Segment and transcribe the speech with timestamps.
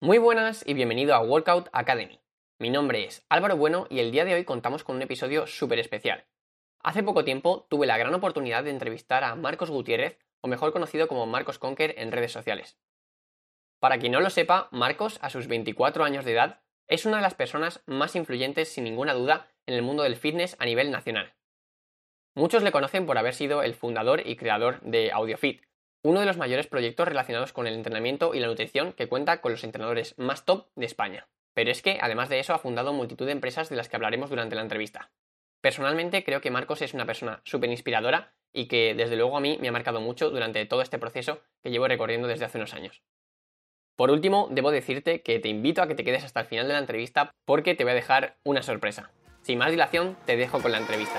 [0.00, 2.20] Muy buenas y bienvenido a Workout Academy.
[2.60, 5.80] Mi nombre es Álvaro Bueno y el día de hoy contamos con un episodio súper
[5.80, 6.24] especial.
[6.84, 11.08] Hace poco tiempo tuve la gran oportunidad de entrevistar a Marcos Gutiérrez, o mejor conocido
[11.08, 12.78] como Marcos Conker en redes sociales.
[13.80, 17.22] Para quien no lo sepa, Marcos, a sus 24 años de edad, es una de
[17.22, 21.34] las personas más influyentes sin ninguna duda en el mundo del fitness a nivel nacional.
[22.36, 25.60] Muchos le conocen por haber sido el fundador y creador de AudioFit,
[26.02, 29.52] uno de los mayores proyectos relacionados con el entrenamiento y la nutrición que cuenta con
[29.52, 31.28] los entrenadores más top de España.
[31.54, 34.30] Pero es que, además de eso, ha fundado multitud de empresas de las que hablaremos
[34.30, 35.10] durante la entrevista.
[35.60, 39.58] Personalmente creo que Marcos es una persona súper inspiradora y que desde luego a mí
[39.60, 43.02] me ha marcado mucho durante todo este proceso que llevo recorriendo desde hace unos años.
[43.96, 46.74] Por último, debo decirte que te invito a que te quedes hasta el final de
[46.74, 49.10] la entrevista porque te voy a dejar una sorpresa.
[49.42, 51.18] Sin más dilación, te dejo con la entrevista.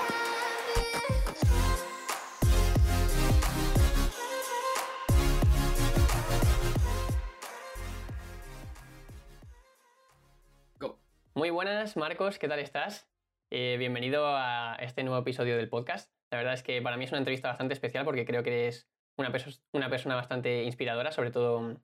[11.32, 13.08] Muy buenas, Marcos, ¿qué tal estás?
[13.50, 16.12] Eh, bienvenido a este nuevo episodio del podcast.
[16.32, 18.90] La verdad es que para mí es una entrevista bastante especial porque creo que eres
[19.16, 19.32] una,
[19.72, 21.80] una persona bastante inspiradora, sobre todo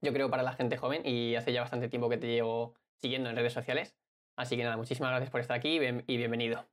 [0.00, 3.30] yo creo para la gente joven y hace ya bastante tiempo que te llevo siguiendo
[3.30, 3.96] en redes sociales.
[4.36, 6.68] Así que nada, muchísimas gracias por estar aquí y bienvenido.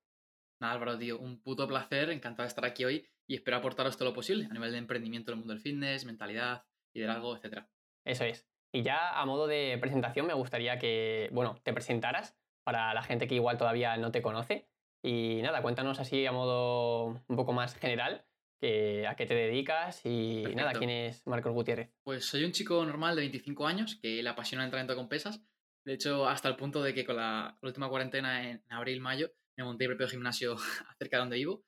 [0.60, 4.10] Nada, Álvaro, tío, un puto placer, encantado de estar aquí hoy y espero aportaros todo
[4.10, 7.68] lo posible a nivel de emprendimiento en el mundo del fitness, mentalidad, liderazgo, etc.
[8.04, 8.48] Eso es.
[8.72, 13.28] Y ya a modo de presentación me gustaría que, bueno, te presentaras para la gente
[13.28, 14.68] que igual todavía no te conoce.
[15.02, 18.26] Y nada, cuéntanos así a modo un poco más general
[18.60, 21.92] que, a qué te dedicas y nada, quién es Marcos Gutiérrez.
[22.04, 25.42] Pues soy un chico normal de 25 años que le apasiona el entrenamiento con pesas.
[25.86, 29.86] De hecho, hasta el punto de que con la, última cuarentena en abril-mayo me monté
[29.86, 30.58] el propio gimnasio
[31.00, 31.64] cerca de donde vivo.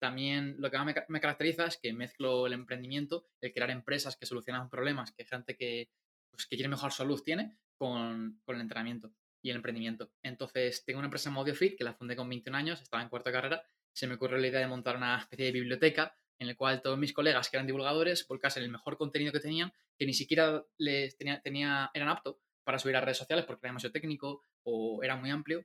[0.00, 4.16] También lo que más me, me, caracteriza es que mezclo el emprendimiento, el crear empresas
[4.16, 5.88] que solucionan problemas que gente que,
[6.34, 10.10] pues, que quiere mejor salud tiene con, con, el entrenamiento y el emprendimiento.
[10.22, 13.32] Entonces, tengo una empresa en AudioFit que la fundé con 21 años, estaba en cuarta
[13.32, 16.82] carrera, se me ocurrió la idea de montar una especie de biblioteca en la cual
[16.82, 20.64] todos mis colegas que eran divulgadores volcasen el mejor contenido que tenían, que ni siquiera
[20.78, 25.02] les tenía, tenía, eran aptos para subir a redes sociales porque era demasiado técnico o
[25.02, 25.64] era muy amplio.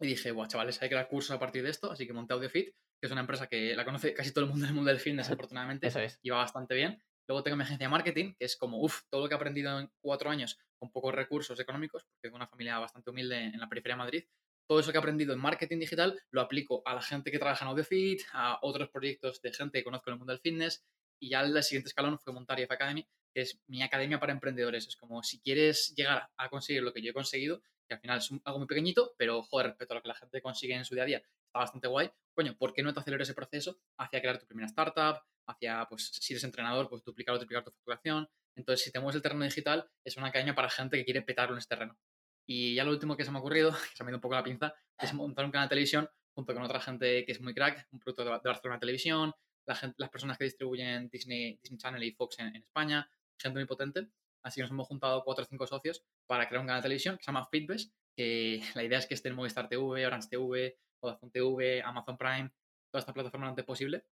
[0.00, 2.34] Y dije, guau, chavales, hay que dar cursos a partir de esto, así que monté
[2.34, 5.00] AudioFit, que es una empresa que la conoce casi todo el mundo del mundo del
[5.00, 5.86] fitness, afortunadamente.
[5.86, 6.18] Eso es.
[6.22, 7.02] Y va bastante bien.
[7.28, 9.78] Luego tengo mi agencia de marketing, que es como, uff, todo lo que he aprendido
[9.78, 13.68] en cuatro años con pocos recursos económicos, porque tengo una familia bastante humilde en la
[13.68, 14.24] periferia de Madrid.
[14.66, 17.64] Todo eso que he aprendido en marketing digital lo aplico a la gente que trabaja
[17.64, 20.84] en AudioFit, a otros proyectos de gente que conozco en el mundo del fitness.
[21.20, 24.86] Y ya el siguiente escalón fue montar IF Academy, que es mi academia para emprendedores.
[24.86, 28.18] Es como si quieres llegar a conseguir lo que yo he conseguido, que al final
[28.18, 30.94] es algo muy pequeñito, pero joder, respecto a lo que la gente consigue en su
[30.94, 32.10] día a día, está bastante guay.
[32.34, 36.10] Coño, ¿por qué no te acelero ese proceso hacia crear tu primera startup, hacia, pues,
[36.12, 38.28] si eres entrenador, pues duplicar o triplicar tu facturación.
[38.54, 41.58] Entonces, si tenemos el terreno digital, es una caña para gente que quiere petarlo en
[41.58, 41.98] este terreno.
[42.46, 44.22] Y ya lo último que se me ha ocurrido, que se me ha ido un
[44.22, 47.40] poco la pinza, es montar un canal de televisión junto con otra gente que es
[47.40, 49.32] muy crack, un producto de Barcelona Televisión,
[49.66, 53.66] la gente, las personas que distribuyen Disney, Disney Channel y Fox en, España, gente muy
[53.66, 54.08] potente.
[54.42, 57.16] Así que nos hemos juntado cuatro o cinco socios para crear un canal de televisión
[57.16, 60.78] que se llama Fitbest, que la idea es que esté en Movistar TV, Orange TV,
[61.02, 62.50] Vodafone TV, Amazon Prime,
[62.90, 64.04] toda esta plataforma lo antes posible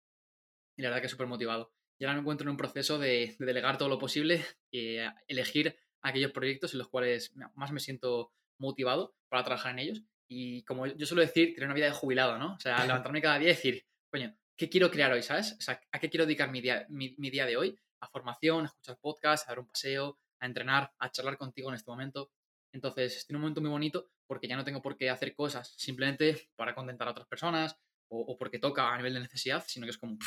[0.77, 1.73] y la verdad que súper motivado.
[1.99, 5.77] Y ahora me encuentro en un proceso de, delegar todo lo posible y eh, elegir
[6.03, 10.03] aquellos proyectos en los cuales más me siento motivado para trabajar en ellos.
[10.29, 12.55] Y como yo suelo decir, tener una vida de jubilado, ¿no?
[12.55, 15.57] O sea, levantarme cada día y decir, coño, ¿qué quiero crear hoy, sabes?
[15.59, 17.79] O sea, ¿a qué quiero dedicar mi día, mi, día de hoy?
[18.01, 21.77] A formación, a escuchar podcasts, a dar un paseo, a entrenar, a charlar contigo en
[21.77, 22.31] este momento.
[22.73, 25.73] Entonces, estoy en un momento muy bonito porque ya no tengo por qué hacer cosas
[25.79, 27.79] simplemente para contentar a otras personas
[28.09, 30.19] o, porque toca a nivel de necesidad, sino que es como,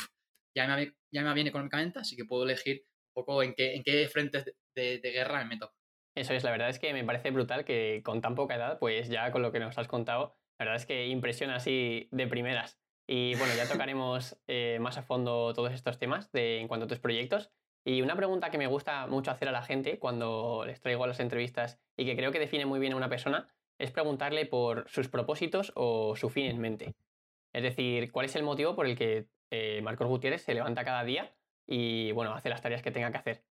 [0.54, 2.84] ya me, va, ya me va bien económicamente, así que puedo elegir
[3.14, 4.44] un poco en qué, en qué frentes
[4.74, 5.72] de, de, guerra me meto.
[6.14, 9.08] Eso es, la verdad es que me parece brutal que con tan poca edad, pues
[9.08, 12.78] ya con lo que nos has contado, la verdad es que impresiona así de primeras.
[13.08, 16.88] Y bueno, ya tocaremos eh, más a fondo todos estos temas de, en cuanto a
[16.88, 17.50] tus proyectos.
[17.84, 21.06] Y una pregunta que me gusta mucho hacer a la gente cuando les traigo a
[21.06, 23.48] las entrevistas y que creo que define muy bien a una persona
[23.78, 26.94] es preguntarle por sus propósitos o su fin en mente.
[27.54, 31.04] Es decir, ¿cuál es el motivo por el que eh, Marcos Gutiérrez se levanta cada
[31.04, 31.34] día
[31.66, 33.44] y bueno, hace las tareas que tenga que hacer.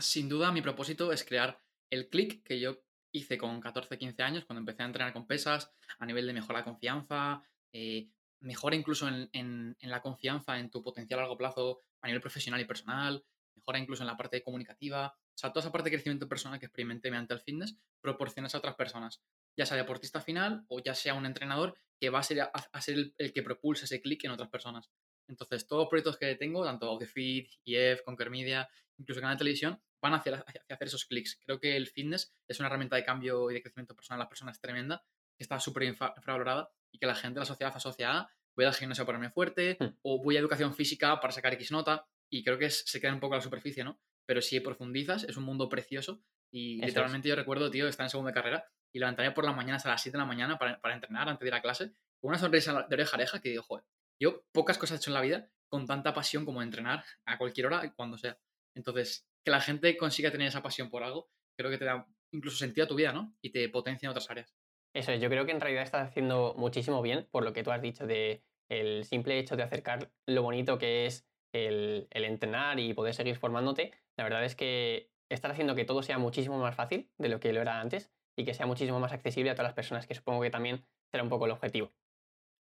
[0.00, 1.60] sin duda, mi propósito es crear
[1.90, 5.72] el click que yo hice con 14, 15 años cuando empecé a entrenar con pesas
[5.98, 7.42] a nivel de mejorar la confianza,
[7.72, 8.08] eh,
[8.40, 12.64] mejora incluso en, la confianza en tu potencial a largo plazo a nivel profesional y
[12.64, 13.24] personal,
[13.54, 16.66] mejora incluso en la parte comunicativa, o sea, toda esa parte de crecimiento personal que
[16.66, 19.22] experimenté mediante el fitness, proporcionas a otras personas,
[19.56, 23.12] ya sea deportista final o ya sea un entrenador que va a ser, a, ser
[23.18, 24.90] el, que propulse ese clic en otras personas.
[25.28, 28.68] Entonces, todos los proyectos que tengo, tanto AudioFeed, IEF, Conquer Media,
[28.98, 31.40] incluso canal de televisión, van hacia, hacia hacer esos clics.
[31.46, 34.28] Creo que el fitness es una herramienta de cambio y de crecimiento personal de las
[34.28, 35.02] personas tremenda,
[35.38, 38.74] que está súper infravalorada y que la gente de la sociedad asocia a voy al
[38.74, 39.96] gimnasio a ponerme fuerte Hmm.
[40.02, 43.12] o voy a educación física para sacar X nota y creo que es- se queda
[43.12, 43.98] un poco a la superficie, ¿no?
[44.26, 46.22] Pero si profundizas es un mundo precioso
[46.52, 46.88] y Eso es.
[46.90, 48.64] literalmente yo recuerdo, tío, estar en segunda carrera
[48.94, 51.48] y levantarme por las mañanas a las 7 de la mañana para, entrenar antes de
[51.48, 53.84] ir a clase con una sonrisa de oreja a oreja que digo, joder,
[54.20, 57.66] yo pocas cosas he hecho en la vida con tanta pasión como entrenar a cualquier
[57.66, 58.38] hora y cuando sea.
[58.76, 62.56] Entonces, que la gente consiga tener esa pasión por algo, creo que te da incluso
[62.56, 63.34] sentido a tu vida, ¿no?
[63.42, 64.54] Y te potencia en otras áreas.
[64.94, 67.72] Eso es, yo creo que en realidad estás haciendo muchísimo bien por lo que tú
[67.72, 72.78] has dicho de el simple hecho de acercar lo bonito que es el, el entrenar
[72.78, 73.92] y poder seguir formándote.
[74.16, 77.52] La verdad es que estás haciendo que todo sea muchísimo más fácil de lo que
[77.52, 80.42] lo era antes y que sea muchísimo más accesible a todas las personas, que supongo
[80.42, 81.94] que también será un poco el objetivo.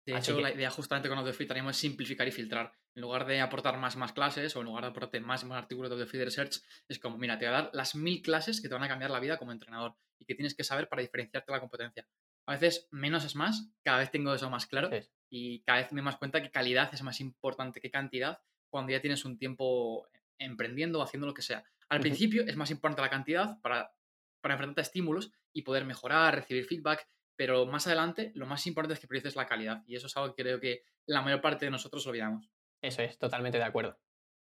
[0.05, 2.73] De Así hecho, que- la idea justamente con AudioFit tenemos es simplificar y filtrar.
[2.95, 5.59] En lugar de aportar más más clases o en lugar de aportarte más y más
[5.59, 8.67] artículos de AudioFit Research, es como, mira, te voy a dar las mil clases que
[8.67, 11.51] te van a cambiar la vida como entrenador y que tienes que saber para diferenciarte
[11.51, 12.07] de la competencia.
[12.47, 14.89] A veces menos es más, cada vez tengo eso más claro
[15.29, 18.39] y cada vez me más cuenta que calidad es más importante que cantidad
[18.71, 20.07] cuando ya tienes un tiempo
[20.39, 21.63] emprendiendo o haciendo lo que sea.
[21.89, 23.93] Al principio es más importante la cantidad para,
[24.41, 28.95] para enfrentarte a estímulos y poder mejorar, recibir feedback, pero más adelante lo más importante
[28.95, 31.65] es que priorices la calidad y eso es algo que creo que la mayor parte
[31.65, 32.49] de nosotros olvidamos.
[32.81, 33.99] Eso es, totalmente de acuerdo.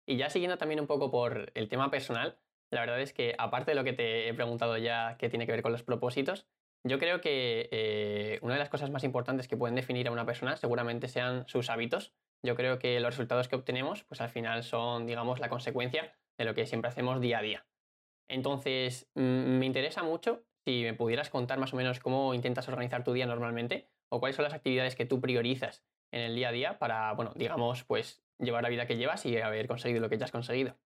[0.06, 2.38] Y ya siguiendo también un poco por el tema personal,
[2.70, 5.52] la verdad es que aparte de lo que te he preguntado ya que tiene que
[5.52, 6.46] ver con los propósitos,
[6.84, 10.26] yo creo que eh, una de las cosas más importantes que pueden definir a una
[10.26, 12.14] persona seguramente sean sus hábitos.
[12.42, 16.44] Yo creo que los resultados que obtenemos, pues al final son, digamos, la consecuencia de
[16.44, 17.66] lo que siempre hacemos día a día.
[18.28, 23.12] Entonces, me interesa mucho si me pudieras contar más o menos cómo intentas organizar tu
[23.12, 26.78] día normalmente o cuáles son las actividades que tú priorizas en el día a día
[26.78, 30.26] para, bueno, digamos, pues llevar la vida que llevas y haber conseguido lo que ya
[30.26, 30.78] has conseguido.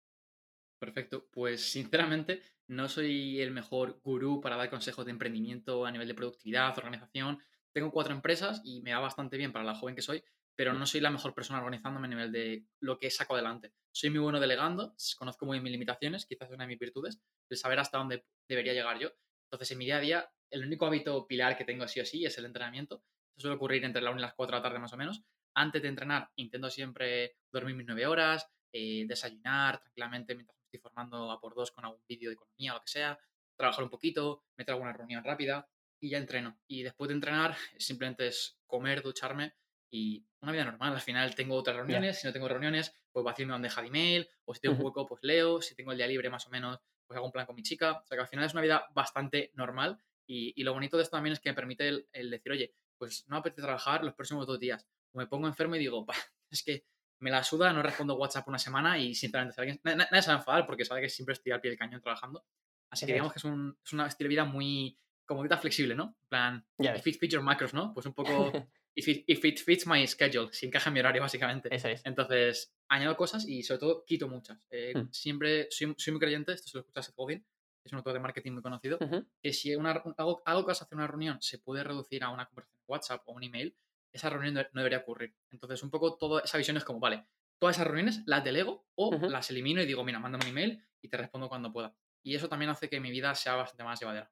[0.80, 1.28] Perfecto.
[1.32, 6.16] Pues sinceramente no soy el mejor gurú para dar consejos de emprendimiento a nivel de
[6.16, 7.40] productividad, organización.
[7.72, 10.24] Tengo cuatro empresas y me va bastante bien para la joven que soy,
[10.56, 13.74] pero no soy la mejor persona organizándome a nivel de lo que saco adelante.
[13.92, 17.58] Soy muy bueno delegando, conozco muy bien mis limitaciones, quizás una de mis virtudes, el
[17.58, 19.10] saber hasta dónde debería llegar yo.
[19.46, 22.26] Entonces, en mi día a día, el único hábito pilar que tengo sí o sí
[22.26, 23.04] es el entrenamiento.
[23.36, 25.24] Eso suele ocurrir entre la 1 y las 4 de la tarde más o menos.
[25.54, 31.32] Antes de entrenar, intento siempre dormir mis 9 horas, eh, desayunar tranquilamente mientras estoy formando
[31.32, 33.20] a por dos con algún vídeo de economía o lo que sea,
[33.58, 35.68] trabajar un poquito, meter alguna reunión rápida
[36.00, 36.58] y ya entreno.
[36.68, 39.54] Y después de entrenar, simplemente es comer, ducharme
[39.92, 40.94] y una vida normal.
[40.94, 44.28] Al final tengo otras reuniones, si no tengo reuniones, pues vacío mi bandeja de email,
[44.46, 46.80] o si tengo un hueco, pues leo, si tengo el día libre más o menos,
[47.06, 47.92] pues hago un plan con mi chica.
[48.04, 51.04] O sea que al final es una vida bastante normal y, y lo bonito de
[51.04, 54.04] esto también es que me permite el, el decir, oye, pues no me apetece trabajar
[54.04, 54.88] los próximos dos días.
[55.12, 56.16] O me pongo enfermo y digo, "Bah,
[56.50, 56.86] es que
[57.20, 60.22] me la suda, no respondo WhatsApp una semana y sinceramente, si alguien- na- na- nadie
[60.24, 62.46] se va a enfadar porque sabe que siempre estoy al pie del cañón trabajando.
[62.90, 65.96] Así que digamos que es un, es una estilo de vida muy, como vida flexible,
[65.96, 66.16] ¿no?
[66.22, 66.66] En plan,
[66.98, 67.94] it fits your macros, ¿no?
[67.94, 68.52] Pues un poco,
[68.96, 71.74] if it, if it fits my schedule, si encaja en mi horario, básicamente.
[71.74, 72.06] Eso es.
[72.06, 74.60] Entonces, añado cosas y sobre todo quito muchas.
[74.70, 75.12] Eh, Mm.
[75.12, 77.46] Siempre soy, soy muy creyente, esto se lo escucha a Godin,
[77.84, 79.00] es un autor de marketing muy conocido,
[79.42, 81.84] que si una, un- algo, algo que vas a hacer en una reunión se puede
[81.84, 83.76] reducir a una conversación en WhatsApp o un email,
[84.14, 85.34] esa reunión no, debería ocurrir.
[85.52, 87.26] Entonces, un poco toda esa visión es como, vale,
[87.60, 91.08] todas esas reuniones las delego o las elimino y digo, mira, mándame un email y
[91.08, 91.96] te respondo cuando pueda.
[92.24, 94.32] Y eso también hace que mi vida sea bastante más llevadera.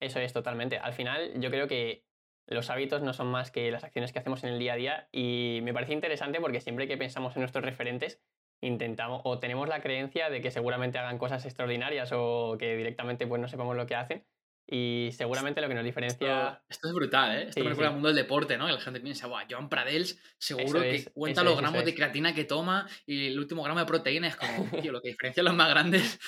[0.00, 0.76] Eso es totalmente.
[0.78, 2.04] Al final, yo creo que
[2.46, 5.08] los hábitos no son más que las acciones que hacemos en el día a día
[5.12, 8.20] y me parece interesante porque siempre que pensamos en nuestros referentes,
[8.60, 13.40] intentamos o tenemos la creencia de que seguramente hagan cosas extraordinarias o que directamente pues
[13.40, 14.24] no sepamos lo que hacen
[14.68, 16.48] y seguramente lo que nos diferencia...
[16.48, 17.42] Esto, esto es brutal, ¿eh?
[17.42, 17.92] Esto Sí, me recuerda sí.
[17.92, 18.66] al mundo del deporte, ¿no?
[18.66, 21.84] Que la gente piensa, guau, Joan Pradels seguro que es, cuenta eso los es, gramos
[21.84, 24.26] de creatina que toma y el último gramo de proteína.
[24.26, 26.18] Es como, tío, lo que diferencia a los más grandes,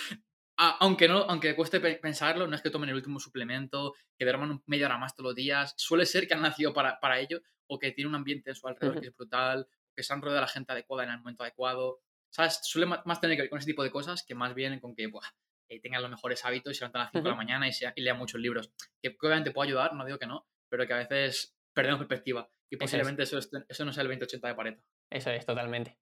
[0.80, 4.62] aunque no aunque cueste pe- pensarlo, no es que tomen el último suplemento, que duerman
[4.66, 5.74] media hora más todos los días.
[5.76, 8.66] Suele ser que han nacido para, para ello o que tienen un ambiente a su
[8.66, 11.42] alrededor que es brutal, que se han rodeado de la gente adecuada en el momento
[11.44, 12.00] adecuado.
[12.30, 12.60] ¿Sabes?
[12.62, 15.06] Suele más tener que ver con ese tipo de cosas que más bien con que,
[15.06, 15.22] buah,
[15.70, 17.72] eh, tengan los mejores hábitos y se levantan a las 5 de la mañana y,
[17.72, 18.70] sea- y lean muchos libros.
[19.02, 22.48] Que obviamente puede ayudar, no digo que no, pero que a veces perdemos perspectiva.
[22.70, 24.82] Y posiblemente eso, es- eso no sea el 20-80 de Pareto.
[25.10, 25.98] Eso es, totalmente.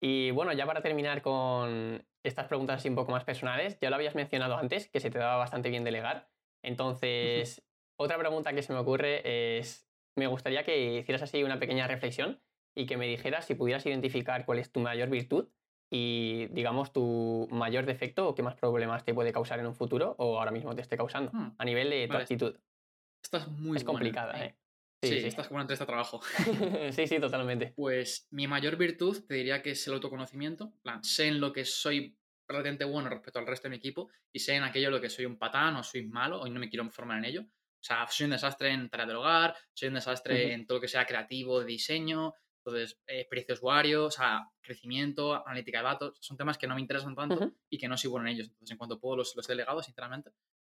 [0.00, 3.96] Y bueno, ya para terminar con estas preguntas así un poco más personales, ya lo
[3.96, 6.28] habías mencionado antes, que se te daba bastante bien delegar.
[6.62, 7.64] Entonces,
[7.96, 12.40] otra pregunta que se me ocurre es, me gustaría que hicieras así una pequeña reflexión
[12.76, 15.48] y que me dijeras si pudieras identificar cuál es tu mayor virtud
[15.90, 20.14] y, digamos, tu mayor defecto o qué más problemas te puede causar en un futuro
[20.18, 22.22] o ahora mismo te esté causando, Hmm, a nivel de tu vale.
[22.22, 22.56] actitud.
[23.22, 24.54] Esta es muy es buena, complicada, ¿eh?
[25.02, 25.26] Sí, Sí, sí.
[25.28, 26.20] esta es como una entrevista de trabajo.
[26.92, 27.72] sí, sí, totalmente.
[27.76, 30.64] Pues mi mayor virtud te diría que es el autoconocimiento.
[30.64, 32.16] En plan, sé en lo que soy
[32.48, 35.26] relativamente bueno respecto al resto de mi equipo y sé en aquello lo que soy
[35.26, 37.42] un patán o soy malo o no me quiero formar en ello.
[37.42, 40.82] O sea, soy un desastre en tareas del hogar, soy un desastre en todo lo
[40.82, 46.18] que sea creativo, diseño, entonces, eh, experiencia de usuario, o sea, crecimiento, analítica de datos,
[46.20, 48.48] son temas que no me interesan tanto y que no soy bueno en ellos.
[48.48, 50.32] Entonces, en cuanto puedo, los, los delegado, sinceramente.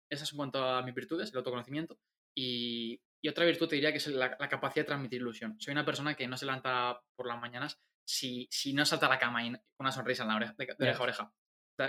[0.09, 1.97] Esas es en cuanto a mis virtudes, el autoconocimiento.
[2.35, 5.55] Y, y otra virtud te diría que es la, capacidad de transmitir ilusión.
[5.59, 9.09] Soy una persona que no se levanta por las mañanas si, si no salta a
[9.09, 11.33] la cama y una sonrisa en la oreja, de, oreja a oreja.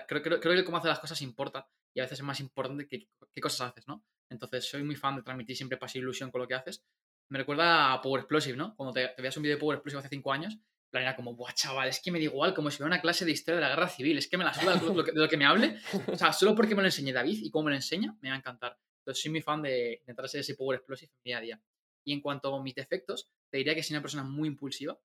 [0.06, 2.86] creo, creo, creo, que cómo hace las cosas importa y a veces es más importante
[2.86, 4.04] que qué cosas haces, ¿no?
[4.28, 6.84] Entonces, soy muy fan de transmitir siempre paz e ilusión con lo que haces.
[7.28, 8.76] Me recuerda a Power Explosive, ¿no?
[8.76, 10.58] Cuando te, veías un vídeo de Power Explosive hace cinco años,
[10.92, 13.24] la era como, buah, chaval, es que me da igual, como si fuera una clase
[13.24, 15.20] de historia de la guerra civil, es que me la suda de lo que, de
[15.20, 15.78] lo que me hable.
[16.06, 18.34] O sea, solo porque me lo enseñe David y cómo me lo enseña, me va
[18.34, 18.76] a encantar.
[19.10, 21.62] Entonces, soy muy fan de intentar ser ese Power Explosive día a día.
[22.04, 24.98] Y en cuanto a mis defectos, te diría que soy una persona muy impulsiva,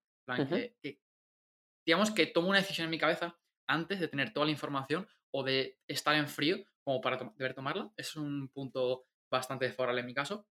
[0.80, 1.00] que,
[1.84, 5.42] digamos que tomo una decisión en mi cabeza antes de tener toda la información o
[5.42, 7.92] de estar en frío como para deber tomarla.
[7.96, 10.46] Es un punto bastante desfavorable en mi caso.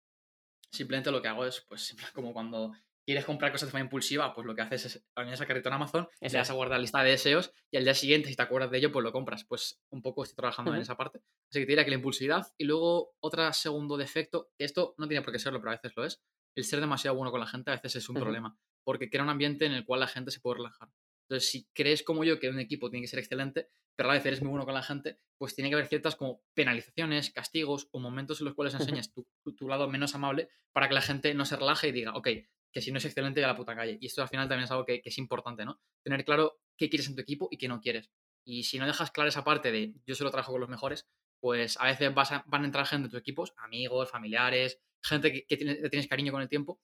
[0.70, 2.72] Simplemente lo que hago es, pues, como cuando
[3.04, 5.74] quieres comprar cosas de forma impulsiva, pues lo que haces es poner esa carrito en
[5.74, 8.70] Amazon, le das a guardar lista de deseos y al día siguiente, si te acuerdas
[8.70, 9.44] de ello, pues lo compras.
[9.44, 11.20] Pues un poco estoy trabajando en esa parte.
[11.50, 12.46] Así que te diría que la impulsividad.
[12.56, 15.92] Y luego, otro segundo defecto, que esto no tiene por qué serlo, pero a veces
[15.96, 16.22] lo es,
[16.56, 19.28] el ser demasiado bueno con la gente a veces es un problema, porque crea un
[19.28, 20.88] ambiente en el cual la gente se puede relajar.
[21.28, 24.18] Entonces, si crees como yo que un equipo tiene que ser excelente, pero a la
[24.18, 27.88] vez eres muy bueno con la gente, pues tiene que haber ciertas como penalizaciones, castigos
[27.92, 31.32] o momentos en los cuales enseñas tu, tu, lado menos amable para que la gente
[31.34, 32.28] no se relaje y diga, ok,
[32.74, 33.96] que si no es excelente, ya la puta calle.
[34.00, 35.80] Y esto al final también es algo que, es importante, ¿no?
[36.02, 38.10] Tener claro qué quieres en tu equipo y qué no quieres.
[38.44, 41.08] Y si no dejas clara esa parte de yo solo trabajo con los mejores,
[41.40, 45.46] pues a veces vas van a entrar gente en tus equipos, amigos, familiares, gente que,
[45.46, 46.80] que tienes cariño con el tiempo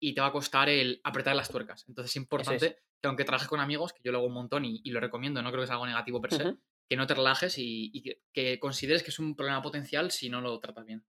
[0.00, 1.84] y te va a costar el apretar las tuercas.
[1.88, 4.82] Entonces es importante que aunque trabajes con amigos, que yo lo hago un montón y,
[4.90, 6.56] lo recomiendo, no creo que sea algo negativo per se,
[6.88, 10.58] que no te relajes y, que, consideres que es un problema potencial si no lo
[10.60, 11.04] tratas bien.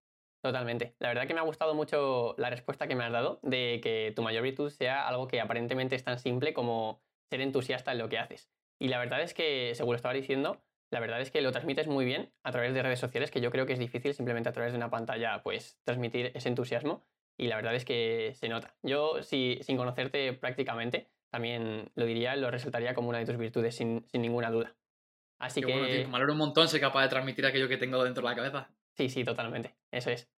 [0.46, 0.94] Totalmente.
[1.00, 4.14] La verdad que me ha gustado mucho la respuesta que me has dado de que
[4.16, 8.10] tu mayor virtud sea algo que aparentemente es tan simple como ser entusiasta en lo
[8.10, 8.52] que haces.
[8.80, 10.62] Y la verdad es que, según lo estaba diciendo,
[10.92, 13.50] la verdad es que lo transmites muy bien a través de redes sociales, que yo
[13.50, 17.04] creo que es difícil simplemente a través de una pantalla, pues, transmitir ese entusiasmo.
[17.40, 18.76] Y la verdad es que se nota.
[18.84, 23.74] Yo, si, sin conocerte prácticamente, también lo diría, lo resaltaría como una de tus virtudes,
[23.74, 24.76] sin, ninguna duda.
[25.40, 25.74] Así que.
[25.74, 28.36] Bueno, me alegro un montón ser capaz de transmitir aquello que tengo dentro de la
[28.36, 28.70] cabeza.
[28.96, 29.76] Sí, sí, totalmente.
[29.92, 30.35] Eso es.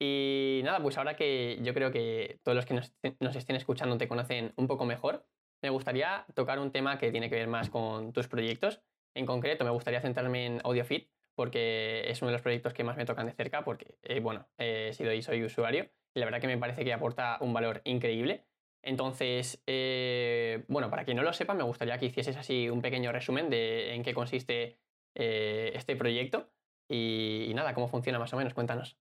[0.00, 3.98] Y nada, pues ahora que yo creo que todos los que nos, nos, estén escuchando
[3.98, 5.26] te conocen un poco mejor,
[5.62, 8.80] me gustaría tocar un tema que tiene que ver más con tus proyectos.
[9.14, 12.96] En concreto, me gustaría centrarme en AudioFit, porque es uno de los proyectos que más
[12.96, 16.40] me tocan de cerca, porque, eh, bueno, he sido y soy usuario, y la verdad
[16.40, 18.44] que me parece que aporta un valor increíble.
[18.82, 23.12] Entonces, eh, bueno, para quien no lo sepa, me gustaría que hicieses así un pequeño
[23.12, 24.78] resumen de en qué consiste
[25.14, 26.50] eh, este proyecto
[26.88, 28.54] y, nada, cómo funciona más o menos.
[28.54, 28.96] Cuéntanos.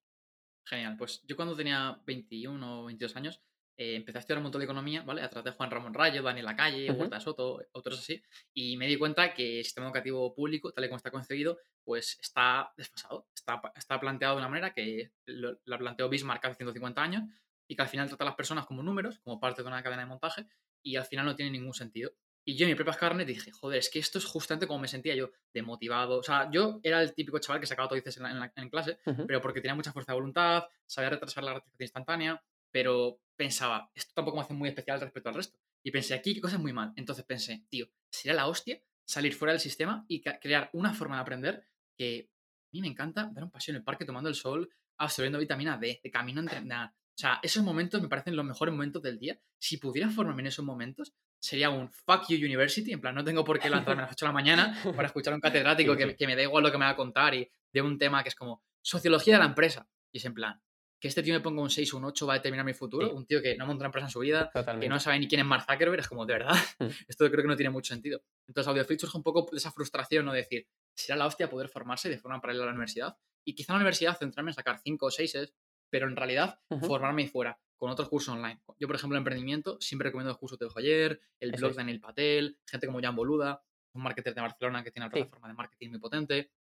[0.67, 3.41] Genial, pues yo cuando tenía 21 o 22 años
[3.77, 5.21] eh, empecé a estudiar un montón de economía, ¿vale?
[5.21, 8.21] A través de Juan Ramón Rayo, Daniel Lacalle, Huerta Soto, otros así,
[8.53, 12.17] y me di cuenta que el sistema educativo público, tal y como está concebido, pues
[12.19, 17.01] está desfasado, está, está planteado de una manera que lo, la planteó Bismarck hace 150
[17.01, 17.24] años
[17.67, 20.01] y que al final trata a las personas como números, como parte de una cadena
[20.01, 20.47] de montaje,
[20.81, 22.12] y al final no tiene ningún sentido.
[22.50, 24.88] Y yo en mi propia carne dije, joder, es que esto es justamente como me
[24.88, 26.20] sentía yo, de motivado.
[26.20, 28.25] O sea, yo era el típico chaval que sacaba todo dices en,
[28.56, 33.20] en, clase, pero porque tenía mucha fuerza de voluntad, sabía retrasar la gratificación instantánea, pero
[33.36, 35.60] pensaba, esto tampoco me hace muy especial respecto al resto.
[35.84, 36.94] Y pensé, aquí qué cosa muy mal.
[36.96, 41.22] Entonces pensé, tío, sería la hostia salir fuera del sistema y crear una forma de
[41.24, 44.70] aprender que a mí me encanta dar un paseo en el parque tomando el sol,
[44.98, 46.94] absorbiendo vitamina D, de camino a entrenar.
[47.17, 49.39] O sea, esos momentos me parecen los mejores momentos del día.
[49.57, 52.93] Si pudiera formarme en esos momentos, sería un fuck you university.
[52.93, 55.33] En plan, no tengo por qué lanzarme a las 8 de la mañana para escuchar
[55.33, 57.50] a un catedrático que, que, me da igual lo que me va a contar y
[57.74, 59.89] de un tema que es como sociología de la empresa.
[60.12, 60.62] Y es en plan,
[61.00, 63.12] que este tío me ponga un 6 o un 8 va a determinar mi futuro.
[63.13, 65.41] Un tío que no monta una empresa en su vida, que no sabe ni quién
[65.41, 66.86] es Mark Zuckerberg, es como, de verdad, mm.
[67.07, 68.21] esto creo que no tiene mucho sentido.
[68.47, 70.33] Entonces, AudioFit surge un poco de esa frustración, ¿no?
[70.33, 73.15] De decir, será la hostia poder formarse de forma paralela a la universidad.
[73.45, 75.53] Y quizá en la universidad centrarme en sacar 5 o 6,
[75.89, 78.60] pero en realidad formarme ahí fuera, con otros cursos online.
[78.79, 82.00] Yo, por ejemplo, en emprendimiento, siempre recomiendo el curso de ayer, el blog de Daniel
[82.00, 83.63] Patel, gente como Jan Boluda,
[83.94, 86.51] un marketer de Barcelona que tiene una plataforma de marketing muy potente.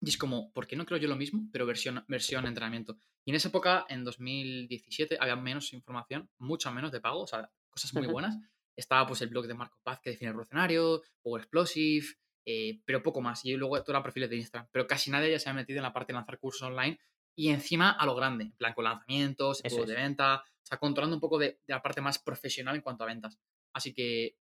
[0.00, 2.98] Y es como, ¿por qué no creo yo lo mismo, pero versión, versión entrenamiento?
[3.24, 7.50] Y en esa época, en 2017, había menos información, mucho menos de pago, o sea,
[7.70, 8.36] cosas muy buenas.
[8.76, 12.06] Estaba pues el blog de Marco Paz que define el revolucionario, Power Explosive,
[12.44, 13.42] eh, pero poco más.
[13.44, 14.68] Y luego todos los perfiles de Instagram.
[14.70, 16.98] Pero casi nadie ya se ha metido en la parte de lanzar cursos online
[17.36, 21.20] y encima a lo grande, en plan con lanzamientos, de venta, o sea, controlando un
[21.20, 23.38] poco de, de, la parte más profesional en cuanto a ventas.
[23.72, 24.36] Así que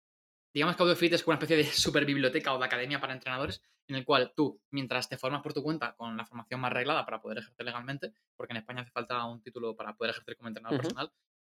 [0.54, 3.62] digamos que AudioFit es como una especie de super biblioteca o de academia para entrenadores,
[3.88, 7.06] en el cual tú, mientras te formas por tu cuenta con la formación más reglada
[7.06, 10.50] para poder ejercer legalmente, porque en España hace falta un título para poder ejercer como
[10.50, 11.12] entrenador personal,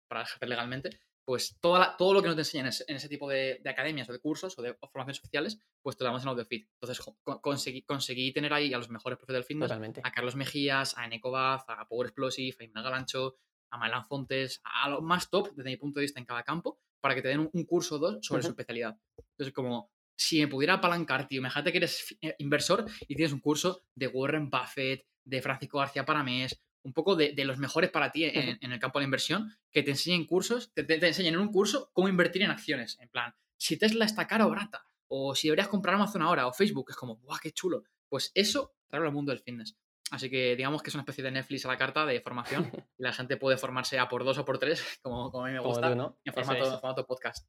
[0.08, 3.28] para ejercer legalmente, pues toda la- todo lo que no te enseñan en ese, tipo
[3.28, 6.22] de, de academias o de cursos o de o formaciones oficiales, pues te lo damos
[6.24, 6.68] en AudioFit.
[6.80, 7.04] Entonces
[7.42, 10.02] conseguí, conseguí tener ahí a los mejores profes del fitness, Totalmente.
[10.04, 13.38] a Carlos Mejías, a Eneco Baz, a Power Explosive, a Imel Galancho,
[13.72, 16.80] a Malan Fontes, a los más top desde mi punto de vista en cada campo,
[17.02, 18.98] para que te den un, un curso o dos sobre su especialidad.
[19.32, 23.40] Entonces, como si me pudiera apalancar, tío, imagínate que eres eh, inversor y tienes un
[23.42, 28.12] curso de Warren Buffett, de Francisco García Paramés, un poco de, de los mejores para
[28.12, 31.34] ti en, el campo de la inversión, que te enseñen cursos, te, te- te enseñen
[31.34, 32.98] en un curso cómo invertir en acciones.
[33.02, 36.54] En plan, si Tesla está cara o barata, o si deberías comprar Amazon ahora, o
[36.54, 37.84] Facebook, es como, ¡guau, qué chulo!
[38.08, 39.76] Pues eso, traerlo al mundo del fitness.
[40.12, 43.04] Así que digamos que es una especie de Netflix a la carta de formación y
[43.04, 45.60] la gente puede formarse a por dos o por tres, como, como a mí me
[45.60, 46.20] gusta, tú, ¿no?
[46.24, 46.74] en Eso formato, es.
[46.74, 47.48] en formato podcast.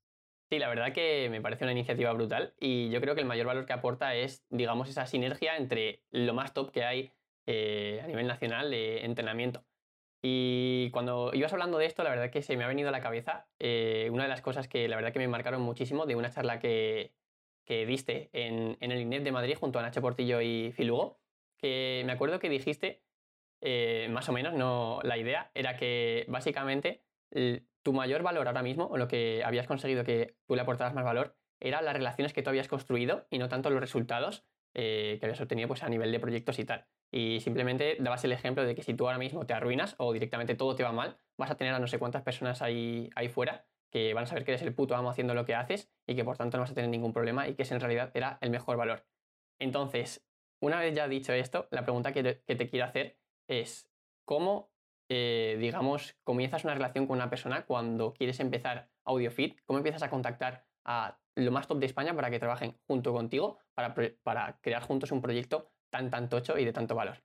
[0.49, 3.47] Sí, la verdad que me parece una iniciativa brutal y yo creo que el mayor
[3.49, 7.13] valor que aporta es, digamos, esa sinergia entre lo más top que hay
[7.47, 9.65] eh, a nivel nacional de entrenamiento.
[10.23, 13.01] Y cuando ibas hablando de esto, la verdad que se me ha venido a la
[13.01, 16.31] cabeza eh, una de las cosas que la verdad que me marcaron muchísimo de una
[16.31, 17.15] charla que,
[17.65, 21.21] que diste en, en el INEF de Madrid junto a Nacho Portillo y Filugo,
[21.59, 23.05] que me acuerdo que dijiste,
[23.61, 27.05] eh, más o menos, no, la idea era que básicamente
[27.83, 31.05] tu mayor valor ahora mismo, o lo que habías conseguido que tú le aportaras más
[31.05, 35.41] valor, eran las relaciones que tú habías construido y no tanto los resultados que habías
[35.41, 36.87] obtenido pues, a nivel de proyectos y tal.
[37.13, 40.55] Y simplemente dabas el ejemplo de que si tú ahora mismo te arruinas o directamente
[40.55, 43.67] todo te va mal, vas a tener a no sé cuántas personas ahí, ahí fuera
[43.91, 46.25] que van a saber que eres el puto amo haciendo lo que haces y que
[46.25, 48.51] por tanto no vas a tener ningún problema y que ese en realidad era el
[48.51, 49.07] mejor valor.
[49.59, 50.27] Entonces,
[50.61, 53.89] una vez ya dicho esto, la pregunta que te, que te quiero hacer es,
[54.25, 54.71] ¿cómo,
[55.09, 59.61] eh, digamos, comienzas una relación con una persona cuando quieres empezar AudioFit?
[59.65, 63.59] ¿Cómo empiezas a contactar a lo más top de España para que trabajen junto contigo
[63.75, 67.23] para, para crear juntos un proyecto tan, tan tocho y de tanto valor?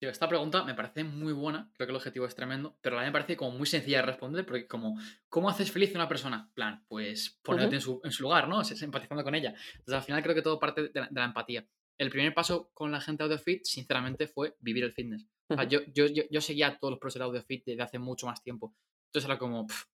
[0.00, 3.06] Esta pregunta me parece muy buena, creo que el objetivo es tremendo, pero a la
[3.06, 6.50] me parece como muy sencilla de responder, porque como, ¿cómo haces feliz a una persona?
[6.54, 8.60] plan, pues ponerte en, su, en su lugar, ¿no?
[8.62, 9.50] Es- Empatizando con ella.
[9.74, 11.64] Entonces al final creo que todo parte de la, de la empatía.
[11.98, 15.24] El primer paso con la gente de AudioFit, sinceramente, fue vivir el fitness.
[15.48, 15.70] O sea, Ujú.
[15.70, 18.74] yo, yo, yo, yo seguía todos los pros de AudioFit desde hace mucho más tiempo.
[19.06, 19.84] Entonces era como, pff,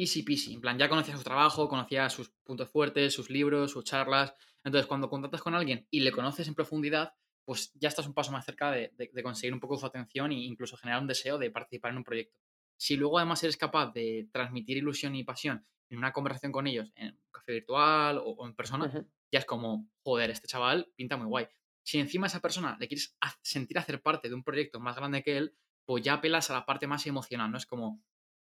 [0.00, 0.54] easy peasy.
[0.54, 4.34] En plan, ya conocía su trabajo, conocía sus puntos fuertes, sus libros, sus charlas.
[4.64, 8.32] Entonces, cuando contactas con alguien y le conoces en profundidad, pues ya estás un paso
[8.32, 11.38] más cerca de, de- de conseguir un poco su atención e incluso generar un deseo
[11.38, 12.36] de participar en un proyecto.
[12.76, 16.92] Si luego además eres capaz de transmitir ilusión y pasión en una conversación con ellos,
[16.94, 18.92] en un café virtual o, o en persona,
[19.32, 21.46] ya es como, joder, este chaval pinta muy guay.
[21.82, 25.22] Si encima a esa persona le quieres sentir hacer parte de un proyecto más grande
[25.22, 27.56] que él, pues ya apelas a la parte más emocional, ¿no?
[27.58, 28.02] Es como,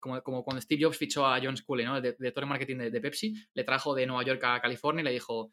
[0.00, 1.96] como, como cuando Steve Jobs fichó a John Sculley, ¿no?
[1.96, 5.00] El de- director de marketing de, de Pepsi, le trajo de Nueva York a California
[5.02, 5.50] y le dijo,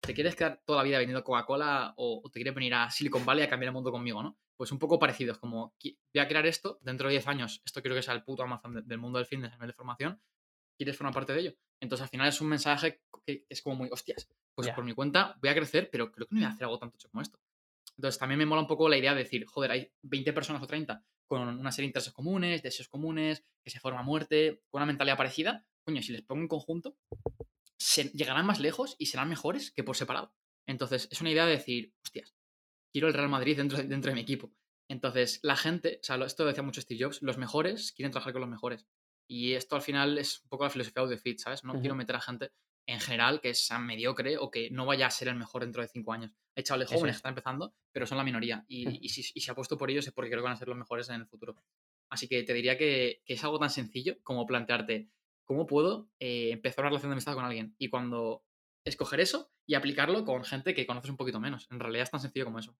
[0.00, 3.24] ¿te quieres quedar toda la vida vendiendo Coca-Cola o, o te quieres venir a Silicon
[3.24, 4.38] Valley a cambiar el mundo conmigo, ¿no?
[4.56, 7.80] Pues un poco parecido, es como, voy a crear esto, dentro de 10 años, esto
[7.80, 10.20] quiero que sea el puto Amazon de- del mundo del fitness a nivel de formación,
[10.76, 11.54] ¿quieres formar parte de ello?
[11.80, 15.36] Entonces al final es un mensaje que es como muy, hostias, pues por mi cuenta
[15.40, 17.38] voy a crecer, pero creo que no voy a hacer algo tan tocho como esto.
[17.98, 20.66] Entonces también me mola un poco la idea de decir, joder, hay 20 personas o
[20.66, 24.86] 30 con una serie de intereses comunes, deseos comunes, que se forma muerte, con una
[24.86, 25.66] mentalidad parecida.
[25.84, 26.96] Coño, si les pongo en conjunto,
[27.76, 30.32] se- llegarán más lejos y serán mejores que por separado.
[30.66, 32.34] Entonces, es una idea de decir, hostias,
[32.92, 34.52] quiero el Real Madrid dentro, de- dentro de mi equipo.
[34.90, 38.32] Entonces, la gente, o sea, esto lo decía mucho Steve Jobs, los mejores quieren trabajar
[38.32, 38.86] con los mejores.
[39.28, 41.62] Y esto al final es un poco la filosofía de Fit, ¿sabes?
[41.64, 42.52] No quiero meter a gente
[42.88, 45.88] en general que sea mediocre o que no vaya a ser el mejor dentro de
[45.88, 46.32] cinco años.
[46.56, 47.16] Hay chavales jóvenes es.
[47.16, 48.64] que están empezando, pero son la minoría.
[48.66, 48.98] Y, Ujú.
[49.02, 50.76] y si, y si apuesto por ellos es porque creo que van a ser los
[50.78, 51.54] mejores en el futuro.
[52.08, 55.10] Así que te diría que, que es algo tan sencillo como plantearte
[55.44, 57.76] cómo puedo eh, empezar una relación de amistad con alguien.
[57.76, 58.42] Y cuando
[58.86, 61.68] escoger eso y aplicarlo con gente que conoces un poquito menos.
[61.70, 62.74] En realidad es tan sencillo como eso.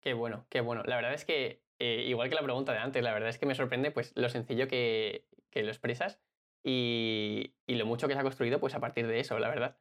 [0.00, 0.82] Qué bueno, qué bueno.
[0.84, 3.44] La verdad es que, eh, igual que la pregunta de antes, la verdad es que
[3.44, 6.22] me sorprende pues, lo sencillo que, que lo expresas
[6.64, 9.78] y, y lo mucho que se ha construido pues, a partir de eso, la verdad.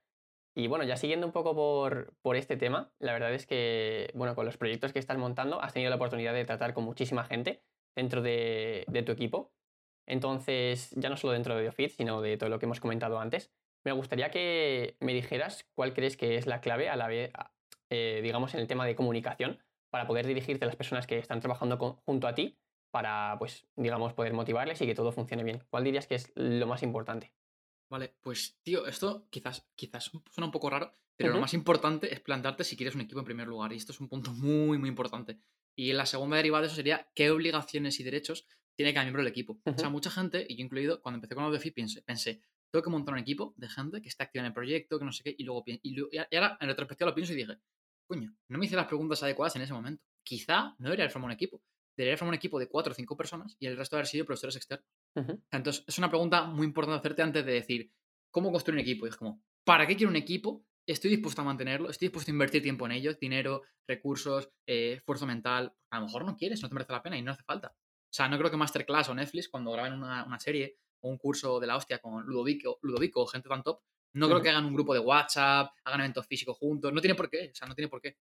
[0.56, 4.36] Y bueno, ya siguiendo un poco por, por este tema, la verdad es que, bueno,
[4.36, 7.63] con los proyectos que estás montando, has tenido la oportunidad de tratar con muchísima gente
[7.96, 9.54] dentro de, de tu equipo.
[10.08, 13.52] Entonces, ya no solo dentro de Biofit, sino de todo lo que hemos comentado antes,
[13.86, 17.32] me gustaría que me dijeras cuál crees que es la clave a la vez,
[17.89, 19.60] eh, digamos, en el tema de comunicación
[19.92, 22.60] para poder dirigirte a las personas que están trabajando con- junto a ti
[22.91, 25.63] para, pues, digamos, poder motivarles y que todo funcione bien.
[25.69, 27.34] ¿Cuál dirías que es lo más importante?
[27.89, 32.19] Vale, pues tío, esto quizás, quizás suena un poco raro, pero lo más importante es
[32.19, 33.73] plantarte si quieres un equipo en primer lugar.
[33.73, 35.39] Y esto es un punto muy, muy importante.
[35.75, 39.32] Y la segunda derivada de eso sería qué obligaciones y derechos tiene cada miembro del
[39.32, 39.60] equipo.
[39.65, 42.89] O sea, mucha gente, y yo incluido, cuando empecé con AudioFit pensé, pensé, tengo que
[42.89, 45.36] montar un equipo de gente que esté activa en el proyecto, que no sé qué,
[45.38, 47.58] y luego y, y ahora en retrospectiva lo pienso y dije,
[48.08, 50.04] coño, no me hice las preguntas adecuadas en ese momento.
[50.23, 51.62] Quizá no debería formar un equipo.
[52.00, 54.56] Debería formar un equipo de cuatro o cinco personas y el resto haber sido profesores
[54.56, 54.88] externos.
[55.52, 57.92] Entonces, es una pregunta muy importante hacerte antes de decir,
[58.32, 59.06] ¿cómo construir un equipo?
[59.06, 60.66] Y es como, ¿para qué quiero un equipo?
[60.88, 65.26] Estoy dispuesto a mantenerlo, estoy dispuesto a invertir tiempo en ellos, dinero, recursos, eh, esfuerzo
[65.26, 65.74] mental.
[65.90, 67.76] A lo mejor no quieres, no te merece la pena y no hace falta.
[67.76, 71.18] O sea, no creo que Masterclass o Netflix, cuando graben una, una serie o un
[71.18, 73.82] curso de la hostia con Ludovico, Ludovico o gente tan top,
[74.14, 77.30] no creo que hagan un grupo de WhatsApp, hagan eventos físicos juntos, no tiene por
[77.30, 78.18] qué, o sea, no tiene por qué.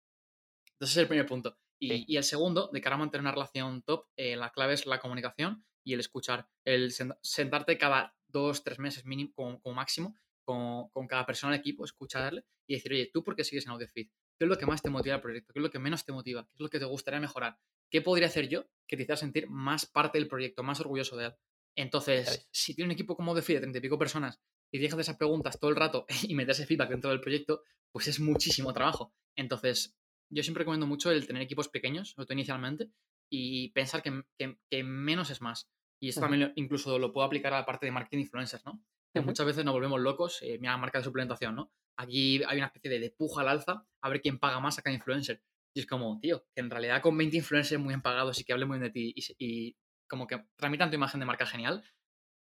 [0.79, 1.59] Entonces es el primer punto.
[1.81, 4.99] Y, el segundo, de cara a mantener una relación top, eh, la clave es la
[4.99, 6.49] comunicación y el escuchar.
[6.65, 11.85] El sentarte cada dos, tres meses mínimo, como, máximo, con, con, cada persona del equipo,
[11.85, 14.09] escucharle y decir, oye, ¿tú por qué sigues en AudioFeed?
[14.39, 15.53] ¿Qué es lo que más te motiva el proyecto?
[15.53, 16.45] ¿Qué es lo que menos te motiva?
[16.45, 17.59] ¿Qué es lo que te gustaría mejorar?
[17.91, 21.27] ¿Qué podría hacer yo que te hiciera sentir más parte del proyecto, más orgulloso de
[21.27, 21.35] él?
[21.77, 24.41] Entonces, si tiene un equipo como AudioFeed de treinta y pico personas
[24.73, 27.63] y dejas esas preguntas todo el rato y metes ese feedback dentro del proyecto,
[27.93, 29.15] pues es muchísimo trabajo.
[29.37, 29.97] Entonces,
[30.31, 32.91] yo siempre recomiendo mucho el tener equipos pequeños, sobre todo inicialmente,
[33.31, 35.69] y pensar que, menos es más.
[36.01, 38.83] Y esto también incluso lo puedo aplicar a la parte de marketing influencers, ¿no?
[39.13, 41.73] Que muchas veces nos volvemos locos, eh, mira la marca de suplementación, ¿no?
[41.97, 44.95] Aquí hay una especie de, puja al alza a ver quién paga más a cada
[44.95, 45.43] influencer.
[45.75, 48.53] Y es como, tío, que en realidad con 20 influencers muy bien pagados y que
[48.53, 49.77] hablen muy bien de ti y, y
[50.09, 51.83] como que transmitan tu imagen de marca genial,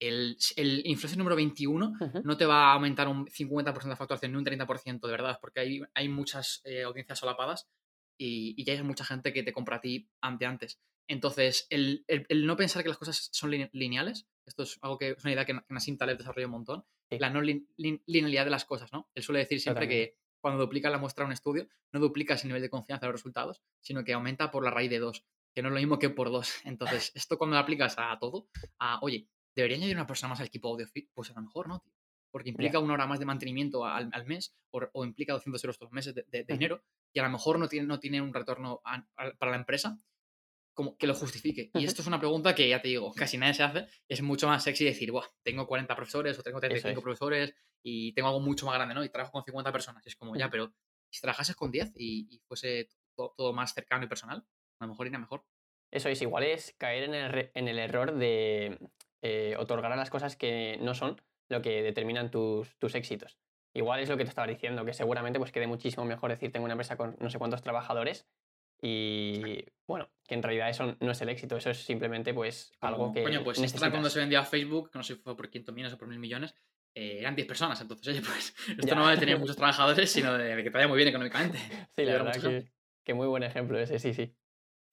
[0.07, 4.37] el, el influencer número 21 no te va a aumentar un 50% de facturación ni
[4.37, 7.69] un 30% de verdad, porque hay, hay muchas eh, audiencias solapadas
[8.17, 10.79] y, y, ya hay mucha gente que te compra a ti ante antes.
[11.07, 15.23] Entonces, el, el, no pensar que las cosas son lineales, esto es algo que es
[15.23, 19.09] una idea que Nassim Taleb desarrolla un montón, la no linealidad de las cosas, ¿no?
[19.13, 22.49] Él suele decir siempre que cuando duplica la muestra de un estudio, no duplicas el
[22.49, 25.61] nivel de confianza de los resultados, sino que aumenta por la raíz de dos, que
[25.61, 26.53] no es lo mismo que por dos.
[26.65, 28.47] Entonces, esto cuando lo aplicas a todo,
[28.79, 31.09] a, oye, ¿debería añadir una persona más al equipo AudioFit?
[31.13, 31.93] Pues a lo mejor no, tío.
[32.31, 35.93] Porque implica una hora más de mantenimiento al, mes o, implica 200 euros todos los
[35.93, 38.81] meses de, dinero y a lo mejor no tiene, no tiene un retorno
[39.37, 39.99] para la empresa
[40.73, 41.69] como que lo justifique.
[41.75, 43.87] Y esto es una pregunta que ya te digo, casi nadie se hace.
[44.07, 48.29] Es mucho más sexy decir, Buah, tengo 40 profesores o tengo 35 profesores y tengo
[48.29, 49.03] algo mucho más grande, ¿no?
[49.03, 50.05] Y trabajo con 50 personas.
[50.07, 50.73] Es como, ya, pero
[51.11, 54.45] si trabajases con 10 y, fuese todo, más cercano y personal,
[54.79, 55.45] a lo mejor iría mejor.
[55.91, 58.79] Eso es, igual es caer en el, en el error de
[59.23, 63.39] eh, otorgar a las cosas que no son lo que determinan tus, tus éxitos.
[63.73, 66.65] Igual es lo que te estaba diciendo, que seguramente pues quede muchísimo mejor decir tengo
[66.65, 68.27] una empresa con no sé cuántos trabajadores
[68.85, 73.13] y bueno, que en realidad eso no es el éxito, eso es simplemente pues algo
[73.13, 73.23] que.
[73.23, 75.93] Coño, pues cuando se vendía a Facebook, que no sé si fue por 500 millones
[75.93, 76.53] o por mil millones,
[76.93, 77.79] eh, eran 10 personas.
[77.79, 80.89] Entonces, oye, pues esto no va a tener muchos trabajadores, sino de, que te vaya
[80.89, 81.59] muy bien económicamente.
[81.95, 82.71] Sí, la verdad que,
[83.05, 84.35] que, muy buen ejemplo ese, sí, sí.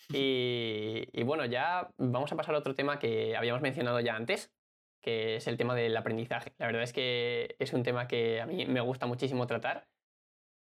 [0.09, 4.53] Y, bueno, ya vamos a pasar a otro tema que habíamos mencionado ya antes,
[5.01, 6.55] que es el tema del aprendizaje.
[6.59, 9.89] La verdad es que es un tema que a mí me gusta muchísimo tratar.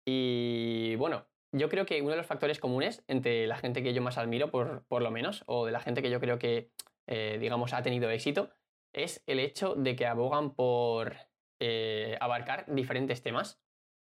[0.05, 4.03] Y bueno, yo creo que uno de los factores comunes entre la gente que yo
[4.03, 6.71] más admiro, por, por lo menos, o de la gente que yo creo que,
[7.07, 8.51] eh, digamos, ha tenido éxito,
[8.93, 11.17] es el hecho de que abogan por
[11.61, 13.61] eh, abarcar diferentes temas.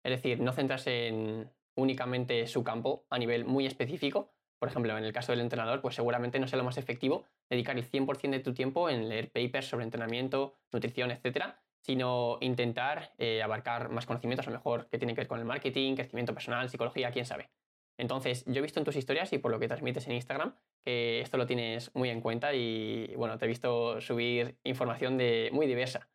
[0.04, 4.35] Es decir, no centrarse en únicamente su campo a nivel muy específico,
[4.66, 7.78] por ejemplo, en el caso del entrenador, pues seguramente no sea lo más efectivo dedicar
[7.78, 13.44] el 100% de tu tiempo en leer papers sobre entrenamiento, nutrición, etcétera, sino intentar eh,
[13.44, 16.68] abarcar más conocimientos, a lo mejor que tienen que ver con el marketing, crecimiento personal,
[16.68, 17.52] psicología, quién sabe.
[18.00, 21.22] Entonces, yo he visto en tus historias y por lo que transmites en Instagram que
[21.22, 25.68] esto lo tienes muy en cuenta y bueno, te he visto subir información de muy
[25.68, 26.10] diversa.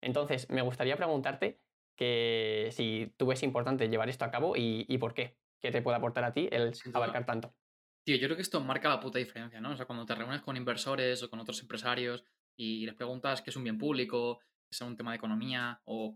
[0.00, 1.58] Entonces, me gustaría preguntarte
[1.96, 5.96] que si tú ves importante llevar esto a cabo y, por qué, qué te puede
[5.96, 7.52] aportar a ti el abarcar tanto.
[8.06, 9.72] Tío, yo creo que esto marca la puta diferencia, ¿no?
[9.72, 12.22] O sea, cuando te reúnes con inversores o con otros empresarios
[12.56, 16.14] y les preguntas qué es un bien público, qué es un tema de economía, o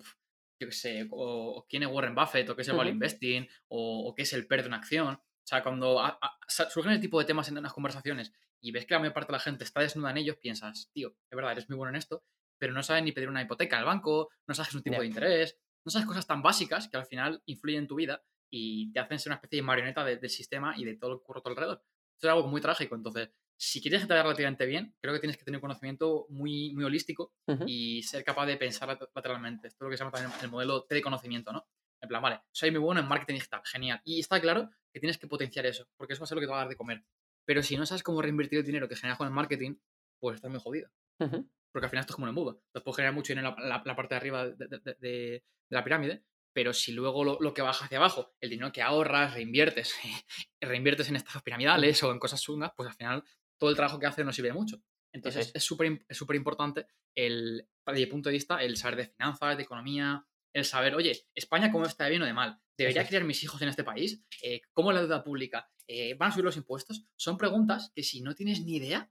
[0.60, 4.14] yo qué sé, o, quién es Warren Buffett, o qué es el value investing, o,
[4.14, 5.14] qué es el PER de una acción.
[5.16, 6.00] O sea, cuando
[6.46, 9.38] surgen el tipo de temas en unas conversaciones y ves que la mayor parte de
[9.38, 12.22] la gente está desnuda en ellos, piensas, tío, es verdad, eres muy bueno en esto,
[12.56, 15.58] pero no sabes ni pedir una hipoteca al banco, no sabes un tipo de interés,
[15.84, 19.18] no sabes cosas tan básicas que al final influyen en tu vida y te hacen
[19.18, 21.82] ser una especie de marioneta del sistema y de todo el curro alrededor.
[22.14, 22.94] Esto es algo muy trágico.
[22.94, 26.26] Entonces, si quieres que te vaya relativamente bien, creo que tienes que tener un conocimiento
[26.30, 27.34] muy, muy holístico
[27.66, 29.68] y ser capaz de pensar lateralmente.
[29.68, 31.66] Esto es lo que se llama también el modelo T de conocimiento, ¿no?
[32.02, 34.00] En plan, vale, soy muy bueno en marketing digital, genial.
[34.04, 36.46] Y está claro que tienes que potenciar eso, porque eso va a ser lo que
[36.46, 37.04] te va a dar de comer.
[37.44, 39.76] Pero si no sabes cómo reinvertir el dinero que generas con el marketing,
[40.18, 40.90] pues estás muy jodido.
[41.18, 42.62] Porque al final esto es como un embudo.
[42.66, 46.92] Entonces puedes generar mucho dinero en la, parte de arriba de, la pirámide, pero si
[46.92, 49.94] luego lo, que baja hacia abajo, el dinero que ahorras, reinviertes,
[50.60, 53.24] reinviertes en estas piramidales o en cosas chungas, pues al final
[53.58, 54.82] todo el trabajo que haces no sirve mucho.
[55.12, 59.56] Entonces es súper es importante el, desde mi punto de vista, el saber de finanzas,
[59.56, 63.24] de economía, el saber, oye, España cómo está de bien o de mal, ¿debería criar
[63.24, 64.24] mis hijos en este país?
[64.42, 65.70] Eh, ¿Cómo es la deuda pública?
[65.86, 67.04] Eh, ¿Van a subir los impuestos?
[67.16, 69.10] Son preguntas que si no tienes ni idea,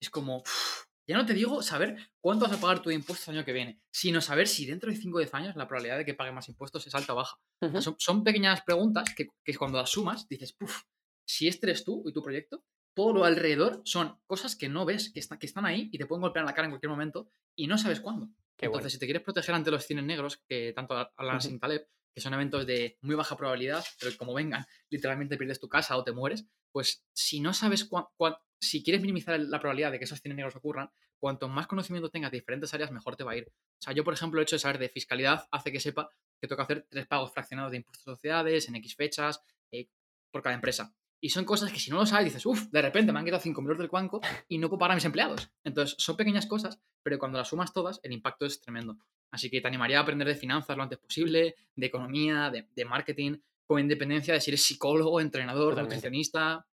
[0.00, 0.42] es como,
[1.06, 3.80] ya no te digo saber cuánto vas a pagar tu impuestos el año que viene,
[3.90, 6.48] sino saber si dentro de 5 o 10 años la probabilidad de que pague más
[6.48, 7.38] impuestos es alta o baja.
[7.98, 10.82] son, pequeñas preguntas que, que, cuando las sumas dices, puff,
[11.26, 12.64] si este eres tú y tu proyecto,
[12.94, 16.22] todo lo alrededor son cosas que no ves, que, que están ahí y te pueden
[16.22, 18.30] golpear en la cara en cualquier momento y no sabes cuándo.
[18.58, 22.20] Entonces, si te quieres proteger ante los cines negros, que tanto hablan sin Taleb, que
[22.20, 26.12] son eventos de muy baja probabilidad, pero como vengan, literalmente pierdes tu casa o te
[26.12, 27.88] mueres, pues si no sabes
[28.58, 32.32] si quieres minimizar la probabilidad de que esos cines negros ocurran, cuanto más conocimiento tengas
[32.32, 33.46] de diferentes áreas, mejor te va a ir.
[33.46, 36.08] O sea, yo, por ejemplo, el hecho de saber de fiscalidad hace que sepa
[36.40, 39.88] que que hacer tres pagos fraccionados de impuestos de sociedades en X fechas eh,
[40.32, 40.92] por cada empresa.
[41.20, 43.40] Y son cosas que si no lo sabes, dices, uff, de repente me han quitado
[43.40, 45.48] 5.000 euros del banco y no puedo pagar a mis empleados.
[45.62, 48.98] Entonces, son pequeñas cosas, pero cuando las sumas todas, el impacto es tremendo.
[49.30, 53.38] Así que te animaría a aprender de finanzas lo antes posible, de economía, de, marketing,
[53.66, 56.66] con independencia de si eres psicólogo, entrenador, nutricionista.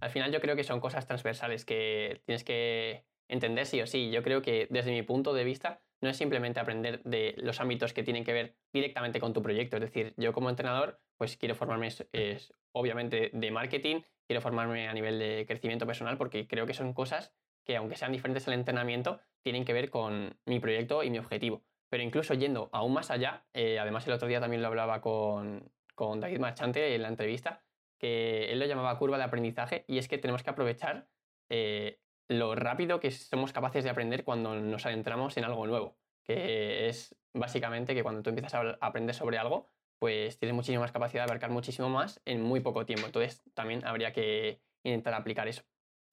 [0.00, 4.10] Al final yo creo que son cosas transversales que tienes que entender sí o sí.
[4.10, 7.92] Yo creo que desde mi punto de vista no es simplemente aprender de los ámbitos
[7.92, 9.76] que tienen que ver directamente con tu proyecto.
[9.76, 14.92] Es decir, yo como entrenador, pues quiero formarme es, obviamente de marketing, quiero formarme a
[14.92, 17.32] nivel de crecimiento personal porque creo que son cosas
[17.64, 21.64] que aunque sean diferentes el entrenamiento, tienen que ver con mi proyecto y mi objetivo.
[21.88, 25.72] Pero incluso yendo aún más allá, eh, además el otro día también lo hablaba con,
[25.96, 27.64] con David Marchante en la entrevista,
[27.98, 31.08] que él lo llamaba curva de aprendizaje y es que tenemos que aprovechar
[31.50, 36.88] eh, lo rápido que somos capaces de aprender cuando nos adentramos en algo nuevo, que
[36.88, 41.22] es básicamente que cuando tú empiezas a aprender sobre algo, pues tienes muchísima más capacidad
[41.22, 43.06] de abarcar muchísimo más en muy poco tiempo.
[43.06, 45.62] Entonces también habría que intentar aplicar eso.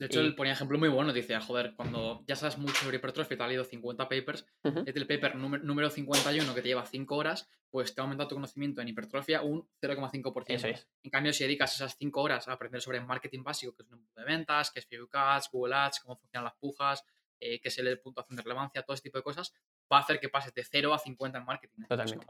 [0.03, 3.37] De hecho, él ponía ejemplo muy bueno, dice, joder, cuando ya sabes mucho sobre hipertrofia,
[3.37, 4.45] te ha leído 50 papers,
[4.85, 8.35] es el paper número 51 que te lleva 5 horas, pues te ha aumentado tu
[8.35, 10.43] conocimiento en hipertrofia un 0,5%.
[10.47, 10.89] Eso es.
[11.03, 13.99] En cambio, si dedicas esas 5 horas a aprender sobre marketing básico, que es un
[13.99, 17.05] embudo de ventas, que es Facebook Ads, Google Ads, cómo funcionan las pujas,
[17.39, 19.53] eh, que es el puntuación de relevancia, todo este tipo de cosas,
[19.89, 21.83] va a hacer que pases de 0 a 50 en marketing.
[21.87, 22.25] Totalmente.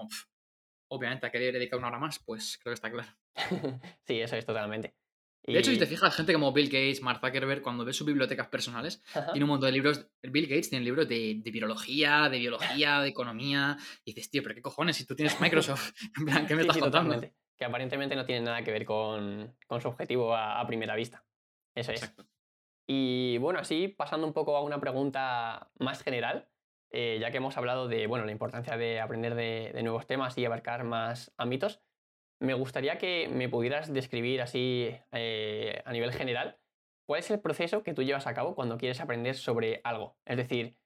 [0.90, 3.10] obviamente, a querer dedicar una hora más, pues creo que está claro.
[4.06, 4.94] sí, eso es totalmente.
[5.46, 8.48] De hecho, si te fijas, gente como Bill Gates, Mark Zuckerberg, cuando ves sus bibliotecas
[8.48, 9.04] personales,
[9.34, 10.08] tiene un montón de libros.
[10.22, 13.78] Bill Gates tiene libros de, de virología, de biología, de economía.
[14.06, 16.78] Y dices, tío, pero qué cojones, si tú tienes Microsoft, en plan, ¿qué me estás
[16.78, 17.22] contando?
[17.58, 21.26] Que aparentemente no tiene nada que ver con, con su objetivo a, primera vista.
[21.76, 22.16] Eso es.
[22.88, 26.48] Y bueno, así pasando un poco a una pregunta más general,
[26.90, 30.38] eh, ya que hemos hablado de bueno, la importancia de aprender de, de nuevos temas
[30.38, 31.82] y abarcar más ámbitos,
[32.40, 36.60] me gustaría que me pudieras describir así eh, a nivel general
[37.06, 40.18] cuál es el proceso que tú llevas a cabo cuando quieres aprender sobre algo.
[40.26, 40.78] Es decir,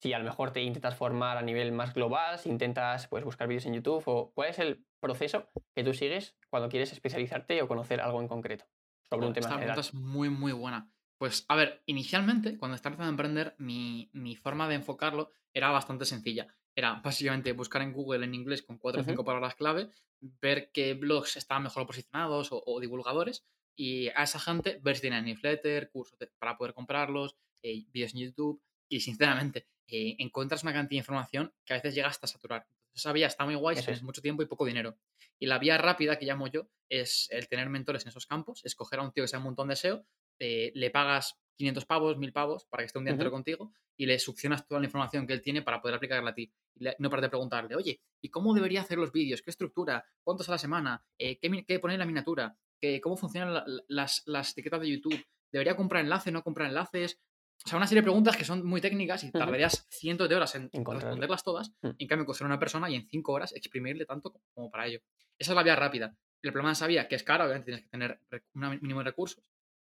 [0.00, 3.48] si a lo mejor te intentas formar a nivel más global, si intentas pues, buscar
[3.48, 7.68] vídeos en YouTube, o cuál es el proceso que tú sigues cuando quieres especializarte o
[7.68, 8.66] conocer algo en concreto
[9.08, 9.74] sobre un tema Esta general.
[9.76, 10.90] Pregunta es muy, muy buena.
[11.18, 15.70] Pues, a ver, inicialmente, cuando estaba empezando a emprender, mi, mi forma de enfocarlo era
[15.70, 19.90] bastante sencilla era básicamente buscar en Google en inglés con cuatro o cinco palabras clave,
[20.20, 23.44] ver qué blogs estaban mejor posicionados o, divulgadores
[23.76, 28.20] y a esa gente ver si tienen newsletter, cursos para poder comprarlos, eh, vídeos en
[28.20, 32.66] YouTube y sinceramente eh, encuentras una cantidad de información que a veces llega hasta saturar.
[32.68, 34.96] Entonces esa vía está muy guay si tienes mucho tiempo y poco dinero.
[35.38, 39.00] Y la vía rápida que llamo yo es el tener mentores en esos campos, escoger
[39.00, 40.06] a un tío que sea un montón de SEO,
[40.38, 44.06] eh, le pagas 500 pavos, 1000 pavos para que esté un día entero contigo y
[44.06, 46.52] le succionas toda la información que él tiene para poder aplicarla a ti.
[46.74, 49.42] Y no para de preguntarle, oye, ¿y cómo debería hacer los vídeos?
[49.42, 50.04] ¿Qué estructura?
[50.22, 51.04] ¿Cuántos a la semana?
[51.18, 52.56] Eh, ¿qué, poner en la miniatura?
[52.80, 55.24] ¿Qué, ¿Cómo funcionan las, las, etiquetas de YouTube?
[55.52, 57.20] ¿Debería comprar enlaces, no comprar enlaces?
[57.64, 60.54] O sea, una serie de preguntas que son muy técnicas y tardarías cientos de horas
[60.56, 61.70] en responderlas todas.
[61.82, 61.90] Mm.
[61.98, 65.00] En cambio, coger a una persona y en cinco horas exprimirle tanto como para ello.
[65.38, 66.16] Esa es la vía rápida.
[66.42, 68.20] El problema esa que es cara, obviamente tienes que tener
[68.54, 69.42] un mínimo de recursos.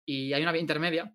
[0.06, 1.14] Y hay una vía intermedia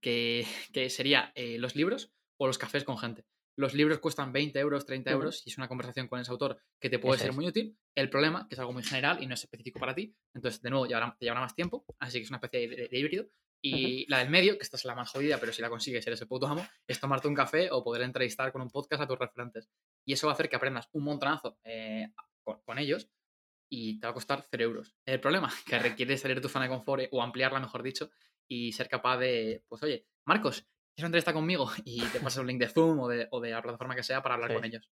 [0.00, 0.46] que,
[0.88, 3.24] sería eh, los libros o los cafés con gente.
[3.58, 6.90] Los libros cuestan 20 euros, 30 euros y es una conversación con ese autor que
[6.90, 7.78] te puede ser muy útil.
[7.94, 10.68] El problema, que es algo muy general y no es específico para ti, entonces de
[10.68, 13.26] nuevo llevará, te llevará más tiempo, así que es una especie de, híbrido.
[13.62, 16.20] Y la del medio, que esta es la más jodida, pero si la consigues eres
[16.20, 19.18] el puto amo, es tomarte un café o poder entrevistar con un podcast a tus
[19.18, 19.68] referentes.
[20.04, 22.08] Y eso va a hacer que aprendas un montonazo eh,
[22.44, 23.08] con, ellos
[23.68, 24.94] y te va a costar 0 euros.
[25.04, 28.10] El problema, que requiere salir de tu zona de confort o ampliarla, mejor dicho,
[28.48, 31.70] y ser capaz de, pues oye, Marcos, ¿quieres entrevista conmigo?
[31.84, 34.22] Y te pasas un link de Zoom o de, o de la plataforma que sea
[34.22, 34.90] para hablar con ellos.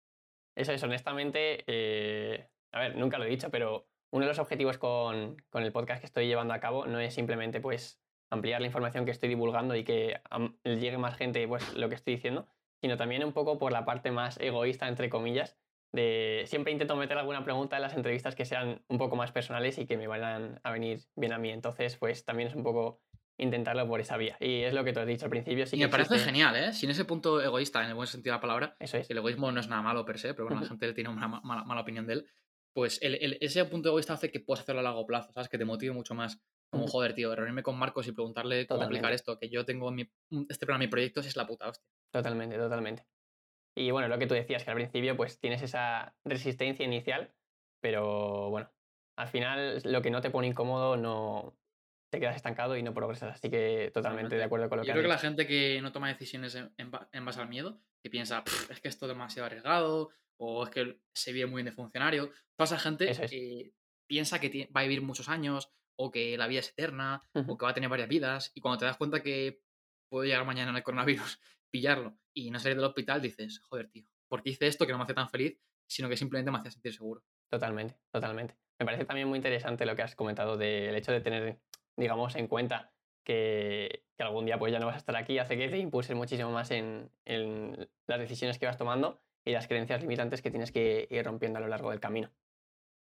[0.56, 4.78] Eso es, honestamente, eh, a ver, nunca lo he dicho, pero uno de los objetivos
[4.78, 8.68] con, con, el podcast que estoy llevando a cabo no es simplemente pues ampliar la
[8.68, 10.20] información que estoy divulgando y que
[10.64, 12.46] llegue más gente pues lo que estoy diciendo,
[12.80, 15.56] sino también un poco por la parte más egoísta, entre comillas,
[15.94, 19.78] de siempre intento meter alguna pregunta en las entrevistas que sean un poco más personales
[19.78, 21.50] y que me vayan a venir bien a mí.
[21.50, 23.00] Entonces, pues también es un poco
[23.38, 24.36] intentarlo por esa vía.
[24.40, 25.66] Y es lo que tú has dicho al principio.
[25.66, 26.72] Sí y me parece genial, ¿eh?
[26.72, 29.08] Sin ese punto egoísta, en el buen sentido de la palabra, Eso es.
[29.08, 31.64] el egoísmo no es nada malo per se, pero bueno, la gente tiene una mala,
[31.64, 32.26] mala, opinión de él.
[32.72, 35.48] Pues el, el, ese punto egoísta hace que puedas hacerlo a largo plazo, ¿sabes?
[35.48, 36.40] Que te motive mucho más.
[36.70, 40.10] Como, joder, tío, reunirme con Marcos y preguntarle cómo aplicar esto, que yo tengo mi,
[40.48, 41.88] este programa, mi proyecto, es la puta hostia.
[42.10, 43.04] Totalmente, totalmente.
[43.76, 47.34] Y bueno, lo que tú decías, que al principio pues tienes esa resistencia inicial,
[47.80, 48.70] pero bueno,
[49.16, 51.56] al final lo que no te pone incómodo no
[52.10, 53.34] te quedas estancado y no progresas.
[53.34, 55.90] Así que totalmente de acuerdo con lo Yo que creo que la gente que no
[55.90, 60.64] toma decisiones en, base al miedo, que piensa, es que esto es demasiado arriesgado, o
[60.64, 63.72] es que se vive muy bien de funcionario, toda esa gente que
[64.06, 67.64] piensa que va a vivir muchos años, o que la vida es eterna, o que
[67.64, 69.60] va a tener varias vidas, y cuando te das cuenta que
[70.08, 71.40] puede llegar mañana en el coronavirus,
[71.72, 74.98] pillarlo y no salir del hospital, dices, joder, tío, ¿por qué hice esto que no
[74.98, 77.22] me hace tan feliz, sino que simplemente me hace sentir seguro?
[77.48, 78.56] Totalmente, totalmente.
[78.78, 81.60] Me parece también muy interesante lo que has comentado del hecho de tener,
[81.96, 82.92] digamos, en cuenta
[83.22, 86.50] que, algún día pues ya no vas a estar aquí, hace que te impulses muchísimo
[86.50, 91.06] más en, en las decisiones que vas tomando y las creencias limitantes que tienes que
[91.10, 92.32] ir rompiendo a lo largo del camino.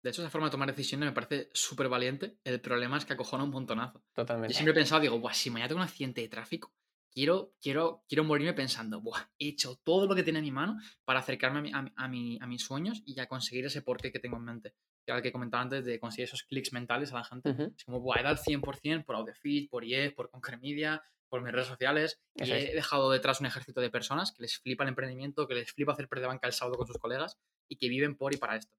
[0.02, 2.36] De hecho, esa forma de tomar decisiones me parece súper valiente.
[2.44, 4.04] El problema es que acojona un montonazo.
[4.12, 4.52] Totalmente.
[4.52, 6.74] Yo siempre he pensado, digo, si mañana tengo un accidente de tráfico,
[7.14, 10.76] quiero, quiero, quiero morirme pensando, Buah, he hecho todo lo que tiene en mi mano
[11.04, 14.44] para acercarme a, mi, a, mis sueños y a conseguir ese porqué que tengo en
[14.44, 14.74] mente.
[15.04, 17.50] Que era el que comentaba antes de conseguir esos clics mentales a la gente.
[17.76, 21.42] Es como, Buah, he dado el 100% por Audiofeed, por IEF, por Conquer Media, por
[21.42, 22.20] mis redes sociales.
[22.34, 25.72] y he dejado detrás un ejército de personas que les flipa el emprendimiento, que les
[25.72, 28.56] flipa hacer de banca el sábado con sus colegas y que viven por y para
[28.56, 28.74] esto.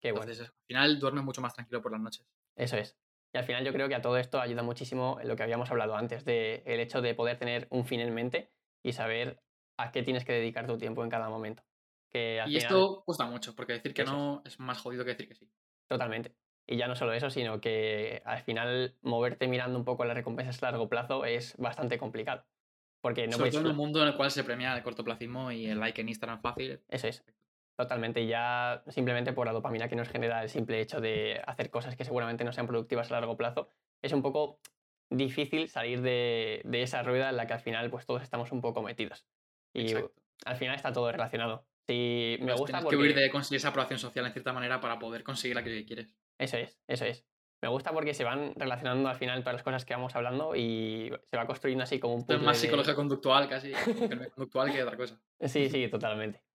[0.00, 0.30] Qué bueno.
[0.30, 2.26] Al final duerme mucho más tranquilo por las noches.
[2.56, 2.96] Eso es.
[3.32, 5.96] Y al final yo creo que a todo esto ayuda muchísimo lo que habíamos hablado
[5.96, 8.50] antes, de el hecho de poder tener un fin en mente
[8.82, 9.42] y saber
[9.78, 11.62] a qué tienes que dedicar tu tiempo en cada momento.
[12.10, 15.34] Que y esto cuesta mucho, porque decir que no es más jodido que decir que
[15.34, 15.50] sí.
[15.88, 16.34] Totalmente.
[16.66, 20.62] Y ya no solo eso, sino que al final moverte mirando un poco las recompensas
[20.62, 22.44] a largo plazo es bastante complicado.
[23.00, 25.66] Porque no Sobre todo en un mundo en el cual se premia el cortoplacismo y
[25.66, 26.80] el like en Instagram fácil.
[26.88, 27.24] Eso es.
[27.78, 31.94] Totalmente, ya simplemente por la dopamina que nos genera el simple hecho de hacer cosas
[31.94, 33.68] que seguramente no sean productivas a largo plazo,
[34.02, 34.58] es un poco
[35.08, 38.82] difícil salir de, esa rueda en la que al final pues todos estamos un poco
[38.82, 39.28] metidos.
[39.72, 39.94] Y
[40.44, 41.68] al final está todo relacionado.
[41.86, 42.96] Si me pues gusta porque...
[42.96, 45.84] que huir de conseguir esa aprobación social en cierta manera para poder conseguir la que
[45.84, 46.16] quieres.
[46.36, 47.24] Eso es, eso es.
[47.62, 51.12] Me gusta porque se van relacionando al final todas las cosas que vamos hablando y
[51.30, 53.70] se va construyendo así como un Es más psicología conductual casi,
[54.34, 55.20] conductual que otra cosa.
[55.46, 56.47] Sí, sí, totalmente.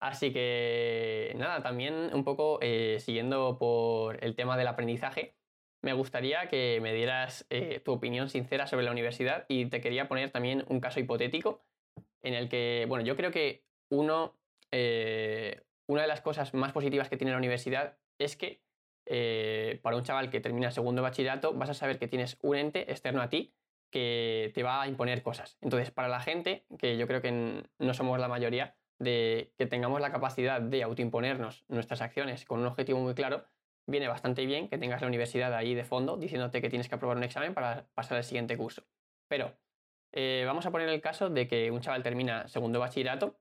[0.00, 5.36] Así que nada, también un poco eh, siguiendo por el tema del aprendizaje,
[5.82, 10.08] me gustaría que me dieras eh, tu opinión sincera sobre la universidad y te quería
[10.08, 11.64] poner también un caso hipotético
[12.22, 14.38] en el que, bueno, yo creo que uno,
[14.70, 18.62] eh, una de las cosas más positivas que tiene la universidad es que
[19.82, 23.20] para un chaval que termina segundo bachillerato vas a saber que tienes un ente externo
[23.20, 23.54] a ti
[23.94, 25.56] que te va a imponer cosas.
[25.60, 30.00] Entonces, para la gente, que yo creo que no somos la mayoría, de que tengamos
[30.00, 33.44] la capacidad de autoimponernos nuestras acciones con un objetivo muy claro,
[33.86, 37.16] viene bastante bien que tengas la universidad ahí de fondo diciéndote que tienes que aprobar
[37.16, 38.84] un examen para pasar al siguiente curso.
[39.28, 39.52] Pero
[40.12, 43.38] eh, vamos a poner el caso de que un chaval termina segundo bachillerato,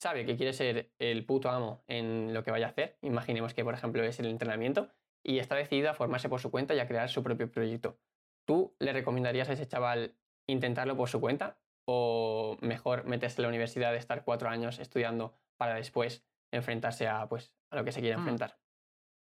[0.00, 3.64] sabe que quiere ser el puto amo en lo que vaya a hacer, imaginemos que
[3.64, 4.90] por ejemplo es el entrenamiento,
[5.24, 7.98] y está decidido a formarse por su cuenta y a crear su propio proyecto.
[8.44, 10.14] ¿Tú le recomendarías a ese chaval
[10.46, 11.58] intentarlo por su cuenta?
[11.86, 17.52] O mejor meterse en la universidad, estar cuatro años estudiando para después enfrentarse a, pues,
[17.70, 18.20] a lo que se quiere mm.
[18.20, 18.58] enfrentar.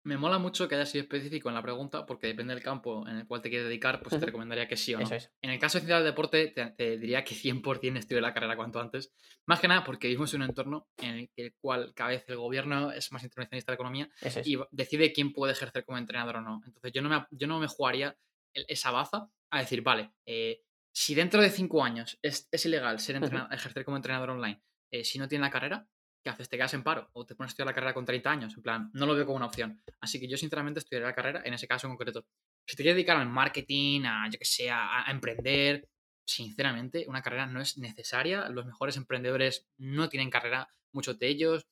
[0.06, 3.18] Me mola mucho que haya sido específico en la pregunta, porque depende del campo en
[3.18, 5.10] el cual te quieres dedicar, pues te recomendaría que sí o no.
[5.42, 8.80] En el caso de ciencia del deporte, te, diría que 100% estudie la carrera cuanto
[8.80, 9.14] antes.
[9.46, 12.94] Más que nada porque vivimos en un entorno en el cual cada vez el gobierno
[12.94, 14.10] es más intervencionista de la economía
[14.46, 16.62] y decide quién puede ejercer como entrenador o no.
[16.66, 18.18] Entonces yo no me, yo no me jugaría
[18.54, 23.22] esa baza a decir, vale, eh, si dentro de cinco años es, ilegal ser
[23.52, 25.88] ejercer como entrenador online, eh, si no tiene la carrera,
[26.24, 26.50] ¿qué haces?
[26.50, 27.10] ¿Te quedas en paro?
[27.14, 28.54] ¿O te pones a estudiar la carrera con 30 años?
[28.56, 29.82] En plan, no lo veo como una opción.
[30.02, 32.26] Así que yo sinceramente estudiaría la carrera en ese caso en concreto.
[32.66, 35.88] Si te quieres dedicar al marketing, a, yo que sé, a, emprender,
[36.26, 38.50] sinceramente, una carrera no es necesaria.
[38.50, 41.68] Los mejores emprendedores no tienen carrera, muchos de ellos.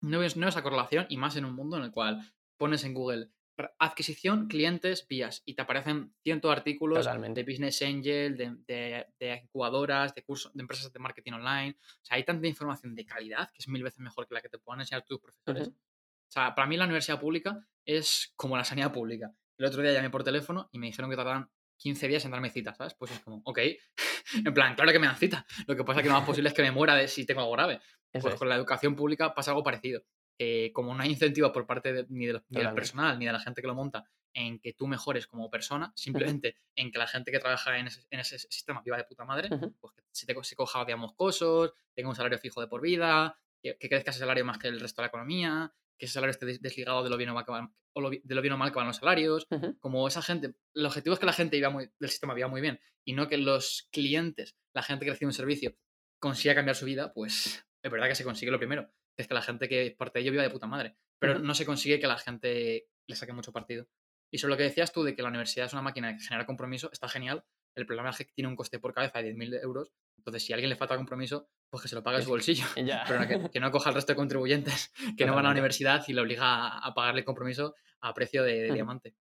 [0.00, 2.20] No es, no esa correlación, y más en un mundo en el cual
[2.58, 3.30] pones en Google
[3.78, 5.42] adquisición, clientes, vías.
[5.44, 10.62] Y te aparecen cientos de artículos de Business Angel, de, de, incubadoras, de cursos, de
[10.62, 11.76] empresas de marketing online.
[11.80, 14.48] O sea, hay tanta información de calidad que es mil veces mejor que la que
[14.48, 15.68] te puedan enseñar tus profesores.
[15.68, 19.32] O sea, para mí la universidad pública es como la sanidad pública.
[19.58, 22.48] El otro día llamé por teléfono y me dijeron que tardaban 15 días en darme
[22.50, 22.94] citas, ¿sabes?
[22.94, 23.58] Pues es como, ok,
[24.46, 25.44] En plan, claro que me dan cita.
[25.66, 27.40] Lo que pasa es que lo más posible es que me muera de si tengo
[27.40, 27.80] algo grave.
[28.12, 28.38] Eso Pues es.
[28.38, 30.02] con la educación pública pasa algo parecido.
[30.44, 33.26] Eh, como no hay incentivos por parte de- ni, de los- ni del personal ni
[33.26, 34.02] de la gente que lo monta
[34.34, 38.00] en que tú mejores como persona, simplemente en que la gente que trabaja en ese,
[38.10, 39.48] en ese sistema viva de puta madre,
[39.80, 43.38] pues que se, te, se coja, digamos, cosos, tenga un salario fijo de por vida,
[43.62, 46.30] que, que crezca ese salario más que el resto de la economía, que ese salario
[46.32, 48.54] esté des- desligado de lo bien o mal que van, o lo de lo bien
[48.54, 49.46] o mal que van los salarios,
[49.78, 52.60] como esa gente, el objetivo es que la gente viva muy, del sistema viva muy
[52.62, 55.76] bien y no que los clientes, la gente que recibe un servicio,
[56.18, 59.42] consiga cambiar su vida, pues es verdad que se consigue lo primero, es que la
[59.42, 62.06] gente que es parte de ello viva de puta madre, pero no se consigue que
[62.06, 63.86] la gente le saque mucho partido.
[64.32, 66.46] Y sobre lo que decías tú de que la universidad es una máquina que genera
[66.46, 67.44] compromiso, está genial.
[67.74, 69.92] El problema es que tiene un coste por cabeza de 10.000 euros.
[70.16, 72.64] Entonces, si a alguien le falta compromiso, pues que se lo pague de su bolsillo.
[72.76, 73.04] Ya.
[73.08, 76.02] Pero que, que no coja al resto de contribuyentes que no van a la universidad
[76.08, 79.14] y le obliga a, a pagarle el compromiso a precio de, diamante.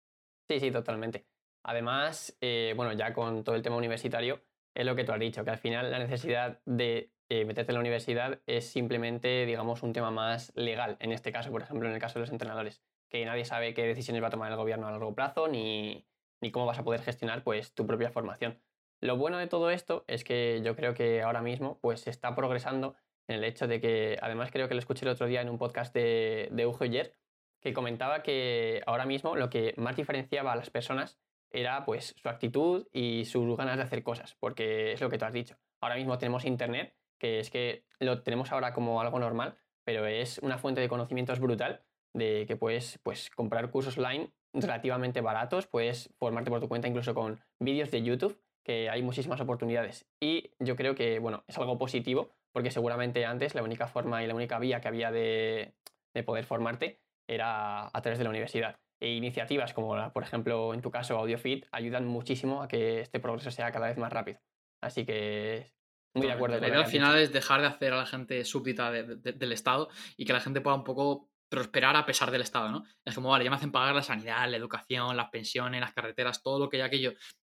[0.48, 1.26] Sí, sí, totalmente.
[1.64, 5.44] Además, eh, bueno, ya con todo el tema universitario, es lo que tú has dicho,
[5.44, 9.92] que al final la necesidad de eh, meterte en la universidad es simplemente, digamos, un
[9.92, 10.96] tema más legal.
[11.00, 13.82] En este caso, por ejemplo, en el caso de los entrenadores, que nadie sabe qué
[13.86, 16.06] decisiones va a tomar el gobierno a largo plazo ni,
[16.40, 18.60] ni cómo vas a poder gestionar pues, tu propia formación.
[19.00, 22.34] Lo bueno de todo esto es que yo creo que ahora mismo pues, se está
[22.34, 22.96] progresando
[23.28, 25.58] en el hecho de que, además creo que lo escuché el otro día en un
[25.58, 27.14] podcast de, de Ujo Yer,
[27.60, 31.18] que comentaba que ahora mismo lo que más diferenciaba a las personas
[31.50, 35.24] era pues su actitud y sus ganas de hacer cosas, porque es lo que tú
[35.24, 35.58] has dicho.
[35.80, 40.38] Ahora mismo tenemos internet, que es que lo tenemos ahora como algo normal, pero es
[40.38, 41.82] una fuente de conocimientos brutal,
[42.14, 47.14] de que puedes pues, comprar cursos online relativamente baratos, puedes formarte por tu cuenta incluso
[47.14, 50.06] con vídeos de YouTube, que hay muchísimas oportunidades.
[50.20, 54.26] Y yo creo que, bueno, es algo positivo, porque seguramente antes la única forma y
[54.26, 55.74] la única vía que había de,
[56.14, 58.78] de poder formarte era a través de la universidad.
[59.00, 63.20] E iniciativas como, la- por ejemplo, en tu caso, AudioFit, ayudan muchísimo a que este
[63.20, 64.40] progreso sea cada vez más rápido.
[64.82, 65.72] Así que
[66.14, 67.22] muy de acuerdo La idea al final dicho.
[67.24, 70.40] es dejar de hacer a la gente súbdita de- de- del Estado y que la
[70.40, 72.84] gente pueda un poco prosperar a pesar del Estado, ¿no?
[73.04, 76.42] Es como, vale, ya me hacen pagar la sanidad, la educación, las pensiones, las carreteras,
[76.42, 77.12] todo lo que ya aquello.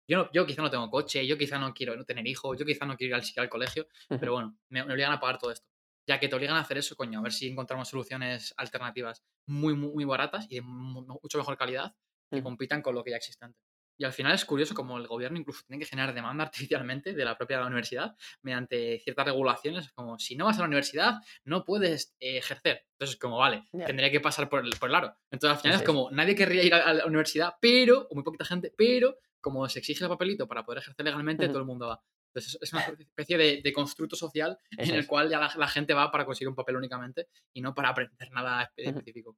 [0.08, 2.66] Yo, no- yo quizá no tengo coche, yo quizá no quiero no tener hijos, yo
[2.66, 5.50] quizá no quiero ir al, al colegio, pero bueno, me, me obligan a pagar todo
[5.52, 5.66] esto.
[6.06, 9.74] Ya que te obligan a hacer eso, coño, a ver si encontramos soluciones alternativas muy,
[9.74, 11.94] muy, muy baratas y de mu- mucho mejor calidad
[12.30, 13.58] que compitan con lo que ya existente.
[13.96, 17.24] Y al final es curioso como el gobierno incluso tiene que generar demanda artificialmente de
[17.24, 21.14] la propia universidad mediante ciertas regulaciones, como si no vas a la universidad
[21.44, 22.84] no puedes eh, ejercer.
[22.92, 25.16] Entonces, como vale, tendría que pasar por el, por el aro.
[25.30, 28.44] Entonces, al final es como nadie querría ir a, la universidad, pero, o muy poquita
[28.44, 32.02] gente, pero como se exige el papelito para poder ejercer legalmente, todo el mundo va.
[32.34, 35.06] Entonces, es una especie de, de constructo social Eso en el es.
[35.06, 38.30] cual ya la, la gente va para conseguir un papel únicamente y no para aprender
[38.32, 39.36] nada específico.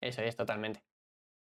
[0.00, 0.84] Eso es, totalmente.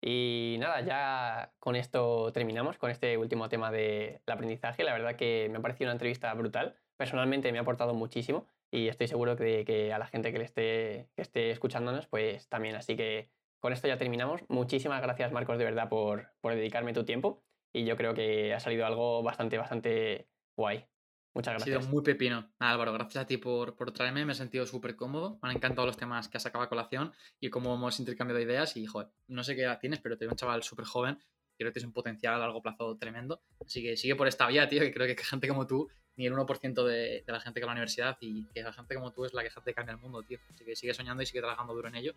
[0.05, 4.83] Y nada, ya con esto terminamos, con este último tema del aprendizaje.
[4.83, 6.75] La verdad que me ha parecido una entrevista brutal.
[6.97, 10.43] Personalmente me ha aportado muchísimo y estoy seguro que, que a la gente que, le
[10.43, 12.75] esté, esté escuchándonos, pues también.
[12.75, 13.29] Así que
[13.61, 14.41] con esto ya terminamos.
[14.49, 17.41] Muchísimas gracias, Marcos, de verdad, por, por dedicarme tu tiempo.
[17.71, 20.27] Y yo creo que ha salido algo bastante, bastante
[20.57, 20.85] guay.
[21.33, 21.91] Muchas Ha sido gracias.
[21.93, 22.53] muy pepino.
[22.59, 24.23] Nada, Álvaro, gracias a ti por, por traerme.
[24.25, 25.39] Me he sentido súper cómodo.
[25.41, 28.77] Me han encantado los temas que has sacado a colación y cómo hemos intercambiado ideas.
[28.77, 31.17] Y, joder, no sé qué edad tienes, pero te veo un chaval súper joven.
[31.57, 33.41] Creo que tienes un potencial a largo plazo tremendo.
[33.65, 36.33] Así que sigue por esta vía, tío, que creo que gente como tú, ni el
[36.33, 39.11] 1% de, de la gente que va a la universidad y que la gente como
[39.11, 40.39] tú es la que gente cambia el mundo, tío.
[40.53, 42.13] Así que sigue soñando y sigue trabajando duro en ello.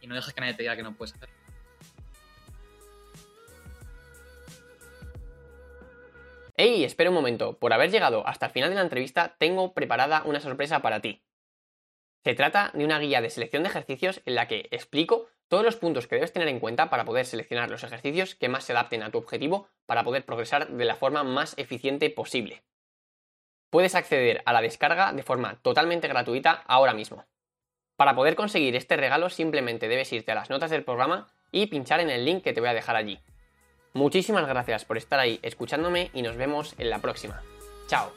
[0.00, 1.28] Y no dejes que nadie te diga que no puedes hacer.
[6.56, 6.84] ¡Ey!
[6.84, 7.58] Espera un momento.
[7.58, 11.24] Por haber llegado hasta el final de la entrevista, tengo preparada una sorpresa para ti.
[12.22, 15.76] Se trata de una guía de selección de ejercicios en la que explico todos los
[15.76, 19.02] puntos que debes tener en cuenta para poder seleccionar los ejercicios que más se adapten
[19.02, 22.62] a tu objetivo para poder progresar de la forma más eficiente posible.
[23.70, 27.26] Puedes acceder a la descarga de forma totalmente gratuita ahora mismo.
[27.96, 32.00] Para poder conseguir este regalo simplemente debes irte a las notas del programa y pinchar
[32.00, 33.20] en el link que te voy a dejar allí.
[33.94, 37.42] Muchísimas gracias por estar ahí escuchándome y nos vemos en la próxima.
[37.86, 38.10] Chao.